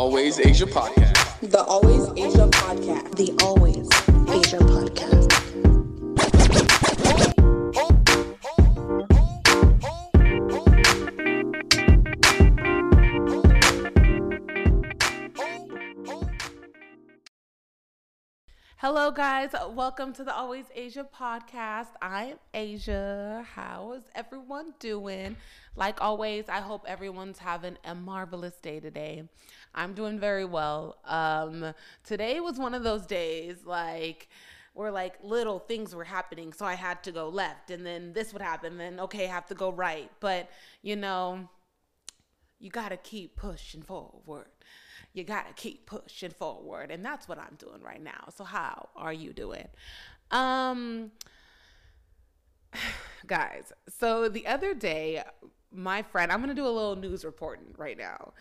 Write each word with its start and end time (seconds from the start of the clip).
Always 0.00 0.40
Asia 0.40 0.64
podcast. 0.64 1.40
The 1.42 1.62
Always 1.64 2.08
Asia 2.16 2.48
podcast. 2.48 3.16
The 3.16 3.36
Always 3.44 3.86
Asia 4.30 4.56
podcast. 4.56 5.39
Hello, 18.80 19.10
guys. 19.10 19.50
Welcome 19.74 20.14
to 20.14 20.24
the 20.24 20.34
Always 20.34 20.64
Asia 20.74 21.06
podcast. 21.14 21.88
I'm 22.00 22.36
Asia. 22.54 23.44
How 23.52 23.92
is 23.92 24.04
everyone 24.14 24.72
doing? 24.78 25.36
Like 25.76 26.00
always, 26.00 26.48
I 26.48 26.60
hope 26.60 26.86
everyone's 26.88 27.36
having 27.36 27.76
a 27.84 27.94
marvelous 27.94 28.54
day 28.54 28.80
today. 28.80 29.24
I'm 29.74 29.92
doing 29.92 30.18
very 30.18 30.46
well. 30.46 30.96
Um, 31.04 31.74
today 32.04 32.40
was 32.40 32.58
one 32.58 32.72
of 32.72 32.82
those 32.82 33.04
days 33.04 33.66
like 33.66 34.30
where 34.72 34.90
like 34.90 35.16
little 35.22 35.58
things 35.58 35.94
were 35.94 36.04
happening, 36.04 36.54
so 36.54 36.64
I 36.64 36.72
had 36.72 37.02
to 37.02 37.12
go 37.12 37.28
left, 37.28 37.70
and 37.70 37.84
then 37.84 38.14
this 38.14 38.32
would 38.32 38.40
happen, 38.40 38.78
then 38.78 38.98
okay, 38.98 39.26
I 39.26 39.30
have 39.30 39.46
to 39.48 39.54
go 39.54 39.70
right. 39.70 40.10
But 40.20 40.48
you 40.80 40.96
know, 40.96 41.50
you 42.58 42.70
gotta 42.70 42.96
keep 42.96 43.36
pushing 43.36 43.82
forward 43.82 44.46
you 45.12 45.24
got 45.24 45.46
to 45.48 45.52
keep 45.54 45.86
pushing 45.86 46.30
forward 46.30 46.90
and 46.90 47.04
that's 47.04 47.28
what 47.28 47.38
i'm 47.38 47.56
doing 47.58 47.82
right 47.82 48.02
now. 48.02 48.28
So 48.34 48.44
how 48.44 48.88
are 48.96 49.12
you 49.12 49.32
doing? 49.32 49.68
Um 50.30 51.12
guys 53.26 53.72
so 53.88 54.28
the 54.28 54.46
other 54.46 54.72
day 54.74 55.22
my 55.72 56.02
friend 56.02 56.32
i'm 56.32 56.38
going 56.38 56.48
to 56.48 56.54
do 56.54 56.66
a 56.66 56.68
little 56.68 56.96
news 56.96 57.24
reporting 57.24 57.74
right 57.76 57.98
now. 57.98 58.32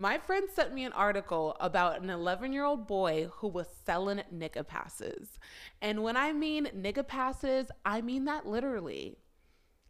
My 0.00 0.18
friend 0.18 0.48
sent 0.54 0.72
me 0.72 0.84
an 0.84 0.92
article 0.92 1.56
about 1.58 2.00
an 2.00 2.08
11 2.08 2.52
year 2.52 2.64
old 2.64 2.86
boy 2.86 3.28
who 3.38 3.48
was 3.48 3.66
selling 3.84 4.22
nigga 4.32 4.66
passes. 4.66 5.38
And 5.82 6.02
when 6.02 6.16
i 6.16 6.32
mean 6.32 6.66
nigga 6.76 7.06
passes 7.06 7.70
i 7.84 8.00
mean 8.00 8.24
that 8.26 8.46
literally. 8.46 9.16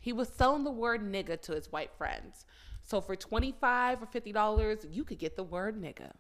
He 0.01 0.13
was 0.13 0.29
selling 0.29 0.63
the 0.63 0.71
word 0.71 1.03
nigga 1.03 1.41
to 1.43 1.53
his 1.53 1.73
white 1.73 1.91
friends. 1.99 2.47
So 2.85 3.01
for 3.01 3.17
25 3.17 4.03
or 4.03 4.07
50 4.07 4.33
dollars 4.33 4.87
you 4.91 5.05
could 5.05 5.19
get 5.19 5.37
the 5.37 5.45
word 5.45 5.81
nigga 5.81 6.13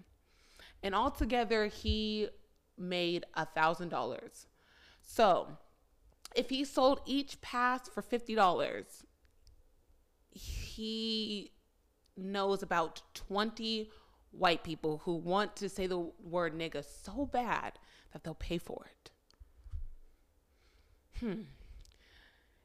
and 0.83 0.95
altogether 0.95 1.67
he 1.67 2.29
made 2.77 3.25
a 3.34 3.45
thousand 3.47 3.89
dollars. 3.89 4.47
So 5.03 5.48
if 6.35 6.51
he 6.51 6.65
sold 6.65 7.01
each 7.07 7.41
pass 7.41 7.89
for 7.89 8.03
fifty 8.03 8.35
dollars 8.35 9.05
he 10.39 11.51
knows 12.17 12.62
about 12.62 13.03
20 13.15 13.91
white 14.31 14.62
people 14.62 15.03
who 15.05 15.15
want 15.15 15.57
to 15.57 15.69
say 15.69 15.87
the 15.87 16.11
word 16.23 16.55
nigga 16.57 16.85
so 16.85 17.27
bad 17.27 17.73
that 18.13 18.25
they'll 18.25 18.35
pay 18.35 18.59
for 18.59 18.87
it. 18.91 19.11
Hmm. 21.20 21.42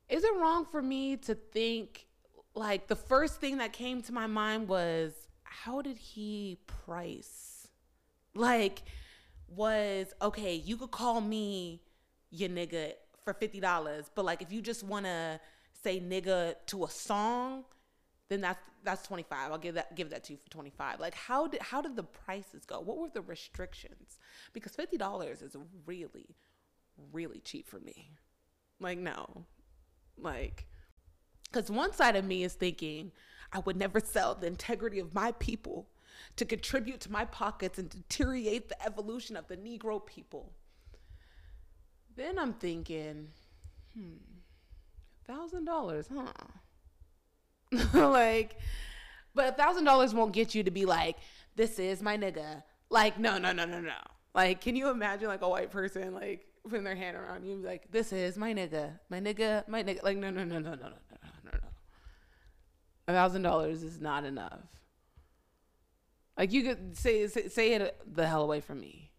Is 0.09 0.23
it 0.23 0.35
wrong 0.35 0.65
for 0.65 0.81
me 0.81 1.17
to 1.17 1.33
think 1.33 2.05
like 2.53 2.87
the 2.87 2.95
first 2.95 3.39
thing 3.39 3.57
that 3.57 3.73
came 3.73 4.01
to 4.03 4.13
my 4.13 4.27
mind 4.27 4.67
was 4.67 5.13
how 5.43 5.81
did 5.81 5.97
he 5.97 6.59
price 6.67 7.52
like 8.35 8.83
was 9.47 10.13
okay 10.21 10.55
you 10.55 10.77
could 10.77 10.91
call 10.91 11.21
me 11.21 11.81
your 12.31 12.49
nigga 12.49 12.93
for 13.23 13.33
$50 13.33 14.09
but 14.15 14.25
like 14.25 14.41
if 14.41 14.51
you 14.51 14.61
just 14.61 14.83
want 14.83 15.05
to 15.05 15.39
say 15.83 15.99
nigga 15.99 16.55
to 16.67 16.85
a 16.85 16.89
song 16.89 17.63
then 18.29 18.41
that's 18.41 18.59
that's 18.83 19.07
25 19.07 19.51
i'll 19.51 19.57
give 19.57 19.75
that 19.75 19.95
give 19.95 20.09
that 20.09 20.23
to 20.25 20.33
you 20.33 20.37
for 20.37 20.49
25 20.49 20.99
like 20.99 21.13
how 21.13 21.47
did 21.47 21.61
how 21.61 21.81
did 21.81 21.95
the 21.95 22.03
prices 22.03 22.65
go? 22.65 22.79
What 22.79 22.97
were 22.97 23.09
the 23.09 23.21
restrictions? 23.21 24.19
Because 24.51 24.75
$50 24.75 25.43
is 25.43 25.55
really 25.85 26.35
really 27.11 27.39
cheap 27.39 27.67
for 27.67 27.79
me. 27.79 28.11
Like 28.79 28.97
no. 28.97 29.45
Like 30.17 30.67
because 31.51 31.71
one 31.71 31.93
side 31.93 32.15
of 32.15 32.25
me 32.25 32.43
is 32.43 32.53
thinking 32.53 33.11
i 33.51 33.59
would 33.59 33.77
never 33.77 33.99
sell 33.99 34.33
the 34.35 34.47
integrity 34.47 34.99
of 34.99 35.13
my 35.13 35.31
people 35.33 35.87
to 36.35 36.45
contribute 36.45 36.99
to 37.01 37.11
my 37.11 37.25
pockets 37.25 37.79
and 37.79 37.89
deteriorate 37.89 38.69
the 38.69 38.85
evolution 38.85 39.35
of 39.35 39.47
the 39.47 39.57
Negro 39.57 40.05
people. 40.05 40.51
Then 42.15 42.37
I'm 42.37 42.53
thinking, 42.53 43.29
hmm, 43.93 44.17
thousand 45.25 45.65
dollars, 45.65 46.07
huh? 46.13 46.31
like, 47.93 48.57
but 49.33 49.49
a 49.49 49.51
thousand 49.51 49.85
dollars 49.85 50.13
won't 50.13 50.33
get 50.33 50.53
you 50.53 50.63
to 50.63 50.71
be 50.71 50.85
like, 50.85 51.17
this 51.55 51.79
is 51.79 52.01
my 52.01 52.17
nigga. 52.17 52.63
Like, 52.89 53.19
no, 53.19 53.37
no, 53.37 53.51
no, 53.51 53.65
no, 53.65 53.81
no. 53.81 53.93
Like, 54.35 54.61
can 54.61 54.75
you 54.75 54.89
imagine 54.89 55.27
like 55.27 55.41
a 55.41 55.49
white 55.49 55.71
person 55.71 56.13
like 56.13 56.45
putting 56.69 56.83
their 56.83 56.95
hand 56.95 57.17
around 57.17 57.45
you 57.45 57.53
and 57.53 57.61
be 57.61 57.67
like, 57.67 57.91
this 57.91 58.13
is 58.13 58.37
my 58.37 58.53
nigga, 58.53 58.91
my 59.09 59.19
nigga, 59.19 59.67
my 59.67 59.83
nigga. 59.83 60.03
Like, 60.03 60.17
no, 60.17 60.29
no, 60.29 60.43
no, 60.43 60.59
no, 60.59 60.71
no, 60.71 60.75
no, 60.75 60.87
no, 60.87 60.89
no, 61.43 61.51
no. 61.51 61.59
A 63.07 63.13
thousand 63.13 63.41
dollars 63.41 63.83
is 63.83 63.99
not 63.99 64.23
enough. 64.23 64.82
Like 66.37 66.51
you 66.51 66.63
could 66.63 66.97
say 66.97 67.27
say, 67.27 67.47
say 67.47 67.73
it 67.73 67.99
the 68.05 68.27
hell 68.27 68.43
away 68.43 68.59
from 68.61 68.79
me. 68.79 69.11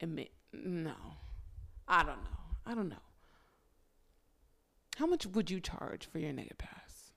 Admit 0.00 0.30
no. 0.52 0.94
I 1.88 1.98
don't 2.02 2.22
know. 2.22 2.38
I 2.64 2.74
don't 2.74 2.88
know. 2.88 2.96
How 4.96 5.06
much 5.06 5.26
would 5.26 5.50
you 5.50 5.60
charge 5.60 6.06
for 6.06 6.18
your 6.18 6.32
nigga 6.32 6.56
pass? 6.58 7.12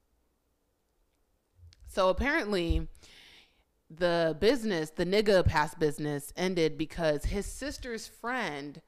So 1.87 2.09
apparently 2.09 2.87
the 3.89 4.37
business, 4.39 4.91
the 4.91 5.05
nigga 5.05 5.45
pass 5.45 5.73
business 5.73 6.31
ended 6.37 6.77
because 6.77 7.25
his 7.25 7.45
sister's 7.45 8.07
friend 8.07 8.81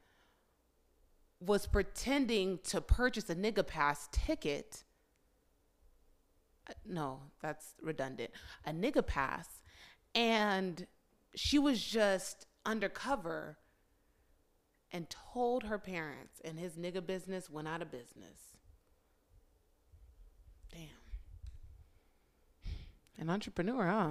was 1.40 1.66
pretending 1.66 2.60
to 2.64 2.80
purchase 2.80 3.28
a 3.28 3.34
nigga 3.34 3.66
pass 3.66 4.08
ticket. 4.12 4.84
Uh, 6.68 6.74
no, 6.86 7.20
that's 7.40 7.74
redundant. 7.82 8.30
A 8.64 8.70
nigga 8.70 9.04
pass 9.04 9.61
and 10.14 10.86
she 11.34 11.58
was 11.58 11.82
just 11.82 12.46
undercover 12.64 13.58
and 14.90 15.08
told 15.32 15.64
her 15.64 15.78
parents, 15.78 16.40
and 16.44 16.58
his 16.58 16.74
nigga 16.74 17.04
business 17.04 17.48
went 17.48 17.66
out 17.66 17.80
of 17.80 17.90
business. 17.90 18.56
Damn. 20.70 20.88
An 23.18 23.30
entrepreneur, 23.30 23.86
huh? 23.86 24.10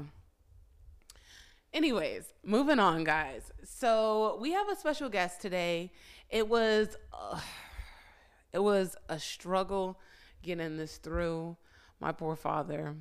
Anyways, 1.74 2.34
moving 2.44 2.80
on, 2.80 3.04
guys. 3.04 3.52
So 3.64 4.38
we 4.42 4.52
have 4.54 4.70
a 4.70 4.76
special 4.76 5.08
guest 5.08 5.40
today. 5.40 5.92
It 6.30 6.50
was, 6.50 6.98
uh, 7.14 7.40
it 8.52 8.60
was 8.60 8.96
a 9.08 9.20
struggle 9.20 10.00
getting 10.42 10.78
this 10.78 10.98
through. 10.98 11.58
My 12.00 12.12
poor 12.12 12.36
father. 12.36 12.96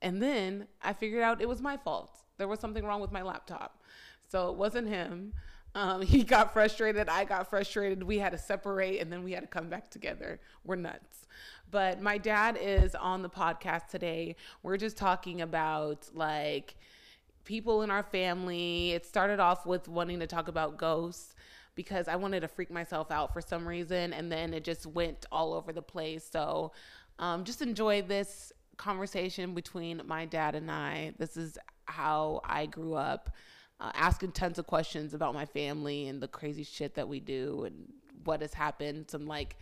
And 0.00 0.22
then 0.22 0.68
I 0.82 0.94
figured 0.94 1.22
out 1.22 1.42
it 1.42 1.48
was 1.48 1.60
my 1.60 1.76
fault 1.76 2.22
there 2.38 2.48
was 2.48 2.60
something 2.60 2.84
wrong 2.84 3.00
with 3.00 3.12
my 3.12 3.22
laptop. 3.22 3.82
So 4.30 4.50
it 4.50 4.56
wasn't 4.56 4.88
him. 4.88 5.34
Um, 5.74 6.02
he 6.02 6.24
got 6.24 6.52
frustrated. 6.52 7.08
I 7.08 7.24
got 7.24 7.50
frustrated. 7.50 8.02
We 8.02 8.18
had 8.18 8.32
to 8.32 8.38
separate 8.38 9.00
and 9.00 9.12
then 9.12 9.22
we 9.22 9.32
had 9.32 9.42
to 9.42 9.46
come 9.46 9.68
back 9.68 9.90
together. 9.90 10.40
We're 10.64 10.76
nuts. 10.76 11.26
But 11.70 12.00
my 12.00 12.16
dad 12.16 12.58
is 12.60 12.94
on 12.94 13.22
the 13.22 13.28
podcast 13.28 13.88
today. 13.88 14.36
We're 14.62 14.78
just 14.78 14.96
talking 14.96 15.42
about 15.42 16.08
like 16.14 16.76
people 17.44 17.82
in 17.82 17.90
our 17.90 18.02
family. 18.02 18.92
It 18.92 19.04
started 19.04 19.40
off 19.40 19.66
with 19.66 19.88
wanting 19.88 20.20
to 20.20 20.26
talk 20.26 20.48
about 20.48 20.78
ghosts 20.78 21.34
because 21.74 22.08
I 22.08 22.16
wanted 22.16 22.40
to 22.40 22.48
freak 22.48 22.70
myself 22.70 23.10
out 23.10 23.32
for 23.32 23.40
some 23.40 23.68
reason. 23.68 24.12
And 24.12 24.32
then 24.32 24.54
it 24.54 24.64
just 24.64 24.86
went 24.86 25.26
all 25.30 25.52
over 25.52 25.72
the 25.72 25.82
place. 25.82 26.28
So 26.30 26.72
um, 27.18 27.44
just 27.44 27.62
enjoy 27.62 28.02
this 28.02 28.52
conversation 28.78 29.54
between 29.54 30.02
my 30.06 30.24
dad 30.24 30.54
and 30.54 30.70
I. 30.70 31.12
This 31.18 31.36
is 31.36 31.58
how 31.88 32.40
I 32.44 32.66
grew 32.66 32.94
up, 32.94 33.30
uh, 33.80 33.90
asking 33.94 34.32
tons 34.32 34.58
of 34.58 34.66
questions 34.66 35.14
about 35.14 35.34
my 35.34 35.46
family 35.46 36.08
and 36.08 36.22
the 36.22 36.28
crazy 36.28 36.64
shit 36.64 36.94
that 36.94 37.08
we 37.08 37.20
do 37.20 37.64
and 37.64 37.92
what 38.24 38.40
has 38.42 38.54
happened. 38.54 39.10
Some 39.10 39.26
like, 39.26 39.56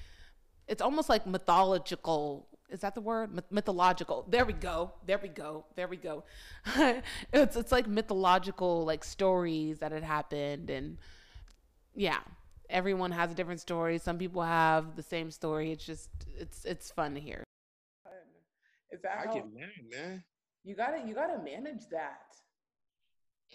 it's 0.69 0.82
almost 0.82 1.08
like 1.08 1.26
mythological. 1.26 2.49
Is 2.69 2.81
that 2.81 2.94
the 2.94 3.00
word? 3.00 3.32
Myth- 3.34 3.50
mythological. 3.50 4.26
There 4.28 4.44
we 4.44 4.52
go. 4.52 4.93
There 5.06 5.19
we 5.19 5.28
go. 5.28 5.64
There 5.76 5.88
we 5.88 5.96
go. 5.96 6.25
it's 7.32 7.56
it's 7.56 7.70
like 7.70 7.87
mythological 7.87 8.84
like 8.84 9.05
stories 9.05 9.79
that 9.79 9.93
had 9.93 10.02
happened 10.02 10.69
and 10.69 10.99
yeah, 11.94 12.19
everyone 12.69 13.12
has 13.12 13.31
a 13.31 13.34
different 13.34 13.61
story. 13.61 13.99
Some 13.99 14.19
people 14.19 14.43
have 14.43 14.96
the 14.96 15.02
same 15.02 15.31
story. 15.31 15.72
It's 15.72 15.84
just 15.84 16.11
it's 16.37 16.64
it's 16.64 16.90
fun 16.90 17.14
to 17.14 17.20
hear. 17.20 17.44
Is 18.90 19.02
that 19.02 19.19
I 19.19 19.26
how, 19.26 19.34
get 19.34 19.44
mad, 19.52 19.69
man. 19.90 20.25
You 20.66 20.74
gotta 20.74 21.00
you 21.06 21.14
gotta 21.14 21.38
manage 21.42 21.88
that? 21.90 22.18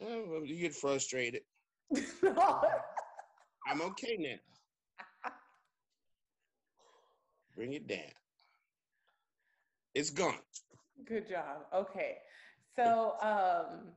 Oh, 0.01 0.23
well, 0.27 0.45
you 0.45 0.55
get 0.55 0.73
frustrated. 0.73 1.41
I'm 3.67 3.81
okay 3.81 4.17
now. 4.17 5.31
Bring 7.55 7.73
it 7.73 7.85
down. 7.87 7.99
It's 9.93 10.09
gone. 10.09 10.39
Good 11.05 11.27
job. 11.27 11.65
Okay. 11.73 12.17
So 12.75 13.15
um 13.21 13.91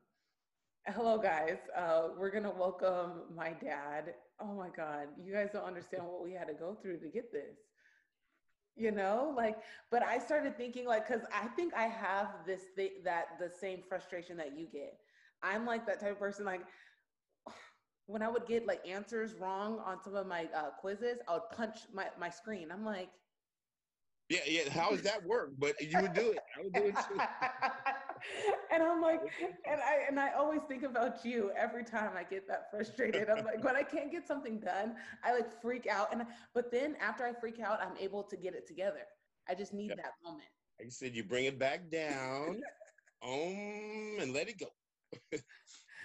Hello, 0.89 1.17
guys. 1.17 1.57
Uh, 1.75 2.09
we're 2.19 2.31
gonna 2.31 2.53
welcome 2.53 3.23
my 3.35 3.53
dad. 3.53 4.13
Oh 4.39 4.53
my 4.55 4.69
God, 4.77 5.07
you 5.25 5.33
guys 5.33 5.49
don't 5.51 5.65
understand 5.65 6.03
what 6.05 6.23
we 6.23 6.33
had 6.33 6.47
to 6.49 6.53
go 6.53 6.77
through 6.83 6.99
to 6.99 7.09
get 7.09 7.33
this. 7.33 7.57
You 8.77 8.91
know, 8.91 9.33
like, 9.37 9.57
but 9.91 10.03
I 10.03 10.19
started 10.19 10.57
thinking, 10.57 10.87
like, 10.87 11.07
because 11.07 11.25
I 11.33 11.47
think 11.49 11.75
I 11.75 11.85
have 11.85 12.29
this 12.47 12.63
thing 12.75 12.91
that 13.05 13.39
the 13.39 13.49
same 13.51 13.83
frustration 13.89 14.37
that 14.39 14.57
you 14.59 14.67
get. 14.67 14.99
I'm 15.43 15.65
like 15.67 15.87
that 15.87 16.01
type 16.01 16.13
of 16.13 16.19
person, 16.19 16.45
like, 16.45 16.63
when 18.07 18.23
I 18.23 18.29
would 18.29 18.47
get 18.47 18.67
like 18.67 18.87
answers 18.87 19.35
wrong 19.35 19.79
on 19.85 20.03
some 20.03 20.15
of 20.17 20.27
my 20.27 20.49
uh, 20.55 20.71
quizzes, 20.71 21.19
I 21.29 21.35
would 21.35 21.51
punch 21.53 21.79
my, 21.93 22.07
my 22.19 22.31
screen. 22.31 22.71
I'm 22.73 22.85
like, 22.85 23.11
Yeah, 24.29 24.41
yeah. 24.47 24.71
How 24.71 24.91
does 24.91 25.03
that 25.03 25.25
work? 25.25 25.53
But 25.59 25.81
you 25.81 26.01
would 26.01 26.15
do 26.15 26.31
it. 26.33 26.43
I 26.57 26.63
would 26.63 26.75
do 26.75 26.87
it 26.87 26.97
too. 27.09 27.23
and 28.73 28.83
I'm 28.83 29.01
like, 29.01 29.21
and 29.67 29.81
I 29.81 30.05
and 30.09 30.19
I 30.19 30.33
always 30.33 30.61
think 30.69 30.83
about 30.83 31.25
you 31.25 31.51
every 31.57 31.85
time 31.85 32.11
I 32.17 32.25
get 32.25 32.47
that 32.49 32.71
frustrated. 32.71 33.29
I'm 33.29 33.45
like, 33.45 33.63
when 33.63 33.77
I 33.77 33.83
can't 33.83 34.11
get 34.11 34.27
something 34.27 34.59
done, 34.61 34.97
I 35.23 35.33
like 35.35 35.61
freak 35.61 35.87
out. 35.87 36.13
And 36.13 36.27
but 36.55 36.71
then 36.71 36.97
after 37.01 37.25
I 37.25 37.33
freak 37.33 37.61
out, 37.61 37.81
I'm 37.83 37.97
able 37.99 38.23
to 38.25 38.37
get 38.37 38.55
it 38.55 38.67
together. 38.67 39.07
I 39.49 39.55
just 39.55 39.73
need 39.73 39.91
Yeah. 39.91 39.97
that 39.97 40.13
moment. 40.25 40.49
Like 40.79 40.87
I 40.87 40.91
said, 40.91 41.15
you 41.15 41.25
bring 41.25 41.45
it 41.45 41.59
back 41.59 41.89
down, 41.91 42.61
um, 43.23 44.17
and 44.21 44.33
let 44.33 44.49
it 44.49 44.59
go. 44.59 44.67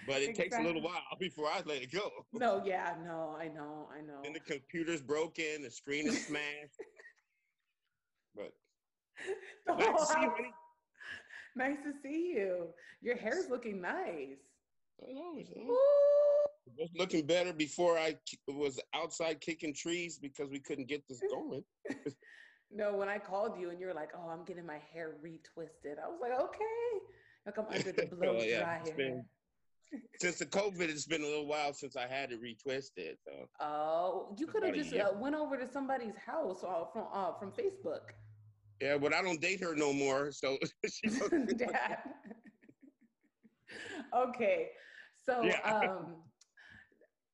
but 0.06 0.22
it 0.22 0.36
takes 0.36 0.56
a 0.56 0.62
little 0.62 0.82
while 0.82 1.02
before 1.18 1.46
I 1.48 1.60
let 1.66 1.82
it 1.82 1.90
go. 1.90 2.10
No, 2.32 2.62
yeah, 2.64 2.96
no, 3.04 3.36
I 3.38 3.48
know, 3.48 3.88
I 3.92 4.00
know. 4.00 4.20
Then 4.22 4.32
the 4.32 4.40
computer's 4.40 5.02
broken, 5.02 5.62
the 5.62 5.70
screen 5.70 6.06
is 6.06 6.26
smashed. 6.26 6.78
but 8.36 8.52
The 9.66 9.74
whole 9.74 10.06
house-. 10.06 10.42
nice 11.56 11.76
to 11.84 11.92
see 12.02 12.32
you. 12.36 12.68
Your 13.02 13.16
hair's 13.16 13.48
looking 13.50 13.80
nice. 13.80 14.38
I 15.02 15.10
Ooh. 15.10 15.44
was 16.78 16.90
looking 16.96 17.26
better 17.26 17.52
before 17.52 17.98
I 17.98 18.16
was 18.48 18.78
outside 18.94 19.40
kicking 19.40 19.74
trees 19.74 20.18
because 20.18 20.50
we 20.50 20.60
couldn't 20.60 20.88
get 20.88 21.02
this 21.08 21.20
going. 21.30 21.64
No, 22.72 22.94
when 22.96 23.08
I 23.08 23.18
called 23.18 23.58
you 23.58 23.70
and 23.70 23.80
you 23.80 23.86
were 23.86 23.94
like, 23.94 24.10
"Oh, 24.16 24.28
I'm 24.28 24.44
getting 24.44 24.64
my 24.64 24.78
hair 24.94 25.16
retwisted," 25.24 25.98
I 26.00 26.06
was 26.06 26.20
like, 26.20 26.30
"Okay." 26.30 27.00
Like 27.44 27.58
I'm 27.58 27.66
under 27.66 27.90
the 27.90 28.14
blow 28.14 28.36
Oh, 28.38 28.42
yeah, 28.44 28.60
dryer. 28.60 28.80
it's 28.84 28.90
been- 28.92 29.24
Since 30.20 30.38
the 30.38 30.46
COVID, 30.46 30.82
it's 30.82 31.04
been 31.06 31.22
a 31.22 31.26
little 31.26 31.46
while 31.48 31.72
since 31.72 31.96
I 31.96 32.06
had 32.06 32.30
it 32.30 32.40
retwisted. 32.40 33.16
So 33.24 33.48
Oh, 33.60 34.36
you 34.38 34.46
could 34.46 34.62
have 34.62 34.74
just 34.76 34.94
uh, 34.94 35.14
went 35.18 35.34
over 35.34 35.56
to 35.56 35.66
somebody's 35.66 36.14
house 36.14 36.62
uh, 36.62 36.84
from 36.92 37.06
uh, 37.12 37.32
from 37.40 37.50
Facebook. 37.50 38.12
Yeah, 38.80 38.96
but 38.98 39.14
I 39.14 39.22
don't 39.22 39.40
date 39.40 39.60
her 39.62 39.74
no 39.74 39.92
more. 39.92 40.32
So 40.32 40.58
she 40.90 41.08
don't- 41.30 41.56
Dad. 41.58 41.98
okay, 44.14 44.70
so 45.24 45.42
Yeah. 45.42 45.60
um, 45.62 46.16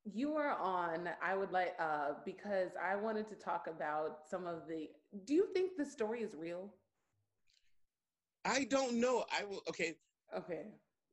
you 0.05 0.35
are 0.37 0.57
on. 0.59 1.09
I 1.23 1.35
would 1.37 1.51
like 1.53 1.75
uh, 1.81 2.13
because 2.25 2.71
I 2.83 2.97
wanted 2.97 3.29
to 3.29 3.35
talk 3.35 3.67
about 3.69 4.19
some 4.29 4.47
of 4.47 4.63
the. 4.69 4.89
Do 5.25 5.35
you 5.35 5.49
think 5.53 5.73
the 5.77 5.87
story 5.87 6.21
is 6.23 6.35
real? 6.35 6.73
I 8.45 8.65
don't 8.65 8.95
know. 9.01 9.25
I 9.37 9.45
will. 9.45 9.63
Okay, 9.69 9.97
Okay. 10.37 10.67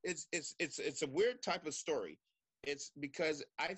it's 0.03 0.27
it's 0.31 0.55
it's 0.59 0.77
it's 0.79 1.01
a 1.01 1.07
weird 1.07 1.41
type 1.41 1.65
of 1.65 1.73
story. 1.73 2.19
It's 2.63 2.91
because 2.99 3.43
I. 3.59 3.75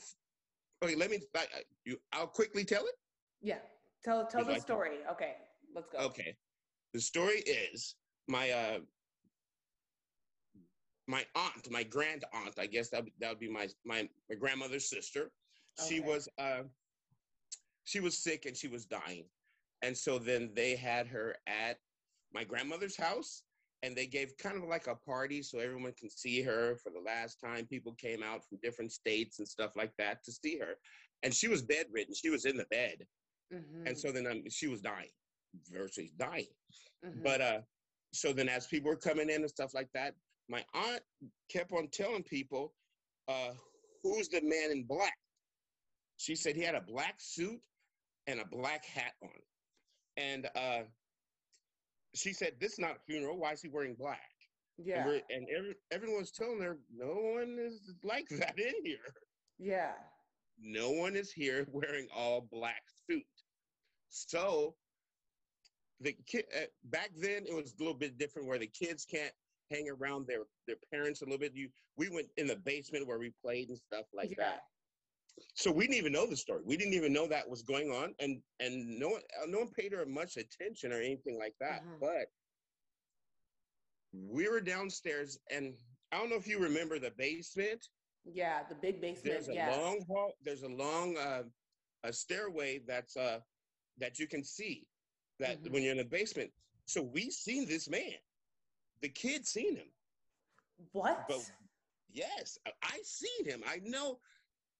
Okay, 0.83 0.95
let 0.95 1.09
me. 1.11 1.19
I, 1.35 1.39
I- 1.39 1.63
you, 1.85 1.97
I'll 2.13 2.27
quickly 2.27 2.65
tell 2.65 2.83
it. 2.83 2.95
Yeah. 3.41 3.59
Tell 4.03 4.25
tell 4.27 4.43
the 4.43 4.55
to- 4.55 4.59
story. 4.61 4.97
Okay. 5.11 5.35
Let's 5.75 5.89
go. 5.89 5.99
Okay, 5.99 6.37
the 6.93 7.01
story 7.01 7.39
is 7.45 7.95
my 8.27 8.51
uh 8.51 8.79
my 11.07 11.25
aunt, 11.35 11.69
my 11.69 11.83
grand 11.83 12.25
aunt. 12.33 12.57
I 12.57 12.65
guess 12.67 12.89
that 12.89 13.05
that 13.19 13.29
would 13.29 13.39
be 13.39 13.49
my 13.49 13.67
my 13.85 14.09
my 14.29 14.35
grandmother's 14.35 14.89
sister. 14.89 15.31
She 15.87 15.99
was 15.99 16.29
uh 16.39 16.63
she 17.83 17.99
was 17.99 18.17
sick 18.17 18.45
and 18.45 18.57
she 18.57 18.67
was 18.67 18.85
dying, 18.85 19.25
and 19.81 19.95
so 19.97 20.17
then 20.17 20.51
they 20.55 20.75
had 20.75 21.07
her 21.07 21.35
at 21.47 21.79
my 22.33 22.43
grandmother's 22.43 22.97
house. 22.97 23.43
And 23.83 23.95
they 23.95 24.07
gave 24.07 24.35
kind 24.37 24.57
of 24.57 24.63
like 24.67 24.87
a 24.87 24.95
party 24.95 25.43
so 25.43 25.59
everyone 25.59 25.93
can 25.93 26.09
see 26.09 26.41
her 26.41 26.75
for 26.77 26.89
the 26.91 26.99
last 27.05 27.39
time. 27.39 27.67
People 27.67 27.93
came 27.93 28.23
out 28.23 28.43
from 28.47 28.57
different 28.63 28.91
states 28.91 29.37
and 29.37 29.47
stuff 29.47 29.75
like 29.75 29.95
that 29.97 30.23
to 30.23 30.31
see 30.31 30.57
her. 30.57 30.79
And 31.21 31.31
she 31.31 31.47
was 31.47 31.61
bedridden. 31.61 32.15
She 32.15 32.31
was 32.31 32.45
in 32.45 32.57
the 32.57 32.65
bed. 32.71 33.05
Mhm, 33.53 33.87
And 33.87 33.95
so 33.97 34.11
then 34.11 34.25
um, 34.25 34.49
she 34.49 34.67
was 34.67 34.81
dying, 34.81 35.11
virtually 35.71 36.11
dying. 36.17 36.47
mhm. 37.05 37.23
But 37.23 37.41
uh, 37.41 37.61
so 38.13 38.33
then 38.33 38.49
as 38.49 38.67
people 38.67 38.89
were 38.89 38.97
coming 38.97 39.29
in 39.29 39.41
and 39.41 39.49
stuff 39.49 39.73
like 39.73 39.89
that, 39.93 40.15
my 40.49 40.63
aunt 40.73 41.01
kept 41.49 41.71
on 41.71 41.87
telling 41.89 42.23
people, 42.23 42.73
uh, 43.27 43.53
"Who's 44.03 44.29
the 44.29 44.41
man 44.41 44.71
in 44.71 44.83
black?" 44.83 45.17
She 46.17 46.35
said 46.35 46.55
he 46.55 46.61
had 46.61 46.75
a 46.75 46.81
black 46.81 47.15
suit 47.19 47.61
and 48.27 48.39
a 48.39 48.45
black 48.45 48.85
hat 48.85 49.13
on, 49.21 49.29
and 50.17 50.49
uh, 50.55 50.83
she 52.13 52.33
said, 52.33 52.53
"This 52.59 52.73
is 52.73 52.79
not 52.79 52.97
a 52.97 52.99
funeral. 53.05 53.37
Why 53.37 53.51
is 53.53 53.61
he 53.61 53.69
wearing 53.69 53.95
black?" 53.95 54.31
Yeah. 54.77 55.05
we're, 55.05 55.21
and 55.29 55.47
every, 55.55 55.75
everyone 55.91 56.19
was 56.19 56.31
telling 56.31 56.61
her, 56.61 56.77
"No 56.93 57.13
one 57.13 57.57
is 57.59 57.93
like 58.03 58.27
that 58.29 58.57
in 58.59 58.73
here. 58.83 59.13
Yeah. 59.57 59.93
No 60.59 60.91
one 60.91 61.15
is 61.15 61.31
here 61.31 61.65
wearing 61.71 62.07
all 62.15 62.41
black 62.51 62.81
suit." 63.09 63.23
So 64.09 64.75
the 66.01 66.15
kid 66.27 66.45
uh, 66.55 66.65
back 66.85 67.11
then 67.15 67.43
it 67.47 67.53
was 67.55 67.73
a 67.79 67.83
little 67.83 67.97
bit 67.97 68.17
different 68.17 68.47
where 68.47 68.59
the 68.59 68.67
kids 68.67 69.05
can't 69.05 69.31
hang 69.71 69.89
around 69.89 70.27
their 70.27 70.43
their 70.67 70.75
parents 70.91 71.21
a 71.21 71.25
little 71.25 71.39
bit 71.39 71.53
you 71.55 71.69
we 71.97 72.09
went 72.09 72.27
in 72.37 72.47
the 72.47 72.55
basement 72.57 73.07
where 73.07 73.17
we 73.19 73.31
played 73.43 73.69
and 73.69 73.77
stuff 73.77 74.05
like 74.13 74.29
yeah. 74.29 74.35
that 74.43 74.59
so 75.53 75.71
we 75.71 75.85
didn't 75.87 75.97
even 75.97 76.11
know 76.13 76.27
the 76.27 76.35
story 76.35 76.61
we 76.65 76.77
didn't 76.77 76.93
even 76.93 77.11
know 77.13 77.27
that 77.27 77.49
was 77.49 77.61
going 77.61 77.89
on 77.91 78.13
and 78.19 78.39
and 78.59 78.99
no 78.99 79.09
one 79.09 79.21
uh, 79.41 79.45
no 79.47 79.59
one 79.59 79.69
paid 79.69 79.91
her 79.93 80.05
much 80.05 80.37
attention 80.37 80.91
or 80.91 80.97
anything 81.01 81.37
like 81.39 81.55
that 81.59 81.81
Mhm. 81.83 81.99
but 81.99 82.27
we 84.13 84.47
were 84.47 84.61
downstairs 84.61 85.37
and 85.51 85.73
i 86.11 86.17
don't 86.17 86.29
know 86.29 86.35
if 86.37 86.47
you 86.47 86.59
remember 86.59 86.99
the 86.99 87.11
basement 87.17 87.85
Yeah. 88.25 88.63
The 88.69 88.75
big 88.75 89.01
basement. 89.01 89.25
there's 89.25 89.49
a 89.49 89.53
yeah. 89.53 89.75
long 89.75 90.03
hall 90.07 90.31
there's 90.43 90.63
a 90.63 90.69
long 90.69 91.17
uh, 91.17 91.43
a 92.03 92.13
stairway 92.13 92.79
that's 92.87 93.15
uh 93.17 93.39
that 93.97 94.19
you 94.19 94.27
can 94.27 94.43
see 94.43 94.85
that 95.39 95.61
Mhm. 95.61 95.71
when 95.71 95.83
you're 95.83 95.91
in 95.91 95.97
the 95.97 96.05
basement. 96.05 96.51
So 96.85 97.01
we 97.01 97.31
seen 97.31 97.67
this 97.67 97.87
man. 97.89 98.15
The 99.01 99.09
kid 99.09 99.45
seen 99.47 99.75
him. 99.75 99.91
What? 100.91 101.27
but 101.27 101.39
yes 102.09 102.57
I, 102.65 102.71
I 102.83 103.01
seen 103.03 103.45
him. 103.45 103.63
I 103.65 103.77
know. 103.83 104.19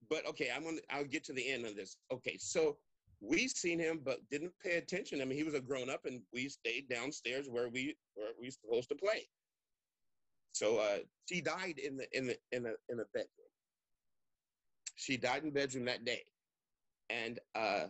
But 0.10 0.26
okay 0.28 0.52
i'm 0.52 0.64
gonna 0.64 0.82
i'll 0.90 1.06
get 1.06 1.24
to 1.26 1.34
the 1.34 1.48
end 1.48 1.66
of 1.66 1.76
this. 1.76 1.98
Okay 2.12 2.38
so 2.38 2.78
we 3.22 3.48
seen 3.48 3.80
him 3.80 4.00
but 4.04 4.28
didn't 4.30 4.54
pay 4.60 4.76
attention. 4.78 5.22
I 5.22 5.26
mean 5.26 5.38
he 5.38 5.44
was 5.44 5.54
a 5.54 5.62
grown-up 5.62 6.06
and 6.06 6.22
we 6.34 6.50
stayed 6.50 6.90
downstairs 6.90 7.48
where 7.50 7.70
we 7.70 7.98
where 8.16 8.32
we 8.40 8.52
supposed 8.52 8.90
to 8.90 8.96
play. 8.96 9.28
So 10.54 10.78
uh 10.78 11.00
she 11.28 11.42
died 11.42 11.80
in 11.80 11.98
the 11.98 12.08
in 12.18 12.28
the 12.28 12.38
in 12.52 12.64
the 12.64 12.76
in 12.90 12.98
the 12.98 13.06
bedroom. 13.14 13.50
She 14.96 15.18
died 15.18 15.44
in 15.44 15.50
the 15.50 15.60
bedroom 15.60 15.86
that 15.86 16.06
day. 16.06 16.24
And 17.10 17.40
uh 17.56 17.88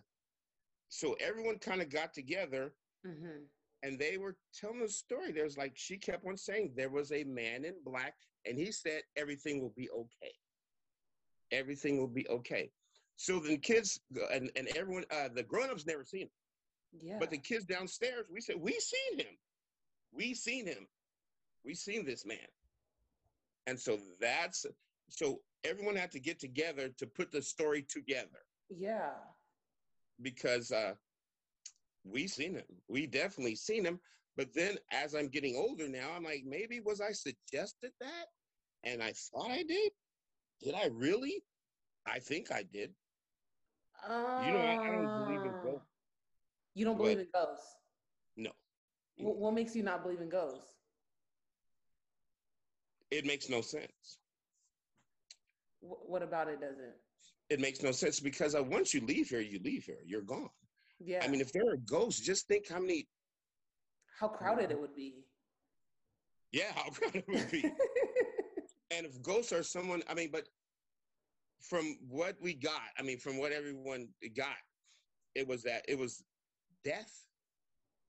so 0.95 1.13
everyone 1.19 1.59
kind 1.59 1.81
of 1.81 1.89
got 1.89 2.13
together 2.13 2.73
hmm 3.05 3.43
and 3.83 3.99
they 3.99 4.17
were 4.17 4.35
telling 4.59 4.79
the 4.79 4.89
story. 4.89 5.31
There's 5.31 5.57
like 5.57 5.73
she 5.75 5.97
kept 5.97 6.25
on 6.25 6.37
saying 6.37 6.73
there 6.75 6.89
was 6.89 7.11
a 7.11 7.23
man 7.25 7.65
in 7.65 7.75
black, 7.85 8.15
and 8.47 8.57
he 8.57 8.71
said 8.71 9.01
everything 9.15 9.61
will 9.61 9.73
be 9.77 9.89
okay. 9.91 10.33
Everything 11.51 11.99
will 11.99 12.07
be 12.07 12.27
okay. 12.27 12.71
So 13.15 13.39
then 13.39 13.59
kids 13.59 13.99
and, 14.33 14.49
and 14.55 14.67
everyone, 14.75 15.05
uh, 15.11 15.29
the 15.33 15.43
grown-ups 15.43 15.85
never 15.85 16.03
seen 16.03 16.21
him, 16.23 16.29
Yeah. 17.01 17.19
but 17.19 17.29
the 17.29 17.37
kids 17.37 17.65
downstairs, 17.65 18.25
we 18.31 18.41
said 18.41 18.55
we 18.59 18.71
seen 18.79 19.19
him, 19.19 19.37
we 20.11 20.33
seen 20.33 20.65
him, 20.65 20.87
we 21.63 21.75
seen 21.75 22.05
this 22.05 22.25
man, 22.25 22.47
and 23.67 23.79
so 23.79 23.99
that's 24.19 24.65
so 25.09 25.41
everyone 25.63 25.95
had 25.95 26.11
to 26.11 26.19
get 26.19 26.39
together 26.39 26.89
to 26.97 27.05
put 27.05 27.31
the 27.31 27.41
story 27.41 27.83
together 27.83 28.39
yeah. 28.69 29.11
Because 30.21 30.71
uh, 30.71 30.93
we 32.03 32.27
seen 32.27 32.55
him. 32.55 32.63
We 32.87 33.07
definitely 33.07 33.55
seen 33.55 33.85
him. 33.85 33.99
But 34.37 34.53
then 34.53 34.77
as 34.91 35.15
I'm 35.15 35.29
getting 35.29 35.55
older 35.55 35.87
now, 35.87 36.09
I'm 36.15 36.23
like, 36.23 36.43
maybe 36.45 36.79
was 36.81 37.01
I 37.01 37.11
suggested 37.11 37.91
that? 38.01 38.25
And 38.83 39.01
I 39.01 39.13
thought 39.13 39.49
I 39.51 39.63
did. 39.63 39.91
Did 40.61 40.75
I 40.75 40.87
really? 40.87 41.43
I 42.05 42.19
think 42.19 42.51
I 42.51 42.63
did. 42.63 42.91
You 44.45 44.53
know, 44.53 44.59
I, 44.59 44.77
I 44.87 44.91
don't 44.91 45.15
believe 45.15 45.45
in 45.45 45.51
Uh, 45.51 45.63
ghosts. 45.63 45.87
You 46.75 46.85
don't 46.85 46.97
believe 46.97 47.19
in 47.19 47.27
ghosts. 47.33 47.75
No. 48.35 48.51
What, 49.17 49.37
what 49.37 49.53
makes 49.53 49.75
you 49.75 49.83
not 49.83 50.03
believe 50.03 50.21
in 50.21 50.29
ghosts? 50.29 50.75
It 53.11 53.25
makes 53.25 53.49
no 53.49 53.61
sense. 53.61 54.19
Wh- 55.79 56.09
What 56.09 56.21
about 56.21 56.49
it 56.49 56.59
doesn't? 56.59 56.95
It 57.49 57.59
makes 57.59 57.83
no 57.83 57.91
sense 57.91 58.19
because 58.19 58.55
uh, 58.55 58.63
once 58.63 58.93
you 58.93 59.01
leave 59.01 59.29
here, 59.29 59.41
you 59.41 59.59
leave 59.63 59.83
here. 59.83 59.99
You're 60.05 60.21
gone. 60.21 60.49
Yeah. 60.99 61.21
I 61.23 61.27
mean, 61.27 61.41
if 61.41 61.51
there 61.51 61.69
are 61.69 61.77
ghosts, 61.77 62.21
just 62.21 62.47
think 62.47 62.69
how 62.69 62.79
many. 62.79 63.07
how 64.19 64.27
crowded 64.27 64.71
it 64.71 64.79
would 64.79 64.95
be. 64.95 65.25
Yeah, 66.51 66.71
how 66.73 66.89
crowded 66.89 67.23
it 67.27 67.27
would 67.27 67.51
be. 67.51 67.63
and 68.91 69.05
if 69.05 69.21
ghosts 69.21 69.51
are 69.51 69.63
someone, 69.63 70.01
I 70.09 70.13
mean, 70.13 70.29
but 70.31 70.47
from 71.61 71.97
what 72.09 72.35
we 72.41 72.53
got, 72.53 72.81
I 72.97 73.03
mean, 73.03 73.19
from 73.19 73.37
what 73.37 73.51
everyone 73.51 74.07
got, 74.35 74.57
it 75.35 75.47
was 75.47 75.63
that 75.63 75.83
it 75.87 75.97
was 75.97 76.23
death. 76.83 77.11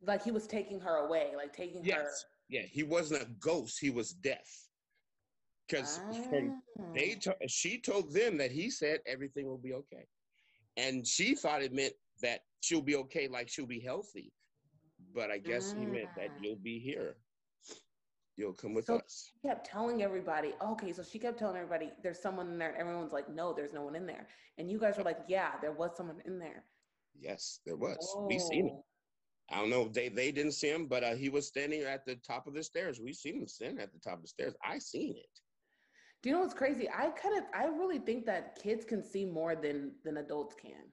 Like 0.03 0.23
he 0.23 0.31
was 0.31 0.47
taking 0.47 0.81
her 0.81 1.07
away, 1.07 1.33
like 1.37 1.53
taking 1.53 1.83
her. 1.83 1.89
Yes. 1.89 2.25
Yeah, 2.49 2.63
he 2.63 2.85
wasn't 2.85 3.23
a 3.23 3.27
ghost. 3.41 3.79
He 3.81 3.91
was 3.91 4.13
death. 4.13 4.69
Because 5.69 5.99
from 6.31 6.63
they, 6.95 7.17
Ah. 7.17 7.33
to, 7.41 7.49
she 7.49 7.81
told 7.81 8.13
them 8.13 8.37
that 8.39 8.53
he 8.53 8.71
said 8.71 9.01
everything 9.07 9.47
will 9.47 9.59
be 9.59 9.73
okay, 9.75 10.07
and 10.77 11.07
she 11.07 11.35
thought 11.35 11.63
it 11.63 11.73
meant 11.73 11.95
that 12.23 12.41
she'll 12.61 12.81
be 12.83 12.97
okay, 12.97 13.27
like 13.29 13.49
she'll 13.49 13.67
be 13.67 13.81
healthy. 13.81 14.33
But 15.15 15.31
I 15.31 15.39
guess 15.39 15.73
he 15.73 15.85
meant 15.87 16.15
that 16.17 16.31
Ah. 16.33 16.39
you'll 16.41 16.57
be 16.63 16.79
here. 16.79 17.17
You'll 18.37 18.53
come 18.53 18.75
with 18.75 18.85
So- 18.85 18.99
us. 18.99 19.33
She 19.33 19.49
kept 19.49 19.67
telling 19.67 20.03
everybody, 20.03 20.53
okay, 20.61 20.93
so 20.93 21.03
she 21.03 21.19
kept 21.19 21.39
telling 21.39 21.57
everybody 21.57 21.91
there's 22.03 22.21
someone 22.21 22.49
in 22.53 22.59
there. 22.59 22.71
and 22.71 22.79
Everyone's 22.79 23.13
like, 23.13 23.29
no, 23.31 23.53
there's 23.55 23.73
no 23.73 23.83
one 23.83 23.97
in 23.97 24.07
there. 24.07 24.29
And 24.59 24.71
you 24.71 24.79
guys 24.79 24.99
were 24.99 25.05
like, 25.05 25.21
yeah, 25.27 25.59
there 25.61 25.73
was 25.73 25.97
someone 25.97 26.21
in 26.27 26.39
there. 26.39 26.65
Yes, 27.19 27.61
there 27.65 27.77
was. 27.77 27.97
We 28.29 28.39
seen 28.39 28.69
him. 28.69 28.75
Oh. 28.77 28.85
I 29.49 29.57
don't 29.61 29.71
know. 29.71 29.89
They 29.89 30.09
they 30.11 30.33
didn't 30.33 30.53
see 30.53 30.69
him, 30.69 30.87
but 30.87 31.03
uh, 31.05 31.15
he 31.15 31.29
was 31.31 31.47
standing 31.47 31.83
at 31.83 32.05
the 32.05 32.17
top 32.17 32.47
of 32.47 32.53
the 32.55 32.63
stairs. 32.63 33.01
We 33.01 33.13
seen 33.15 33.37
him 33.41 33.49
standing 33.49 33.81
at 33.81 33.93
the 33.93 34.01
top 34.01 34.15
of 34.15 34.23
the 34.23 34.29
stairs. 34.29 34.55
I 34.63 34.79
seen 34.81 35.17
it. 35.17 35.41
Do 36.27 36.31
you 36.31 36.37
know 36.37 36.43
what's 36.43 36.55
crazy? 36.55 36.91
I 36.91 37.11
kind 37.11 37.39
of, 37.39 37.45
I 37.55 37.67
really 37.67 38.01
think 38.01 38.27
that 38.27 38.57
kids 38.61 38.85
can 38.85 39.05
see 39.05 39.25
more 39.27 39.55
than 39.57 39.93
than 40.05 40.19
adults 40.19 40.55
can. 40.57 40.93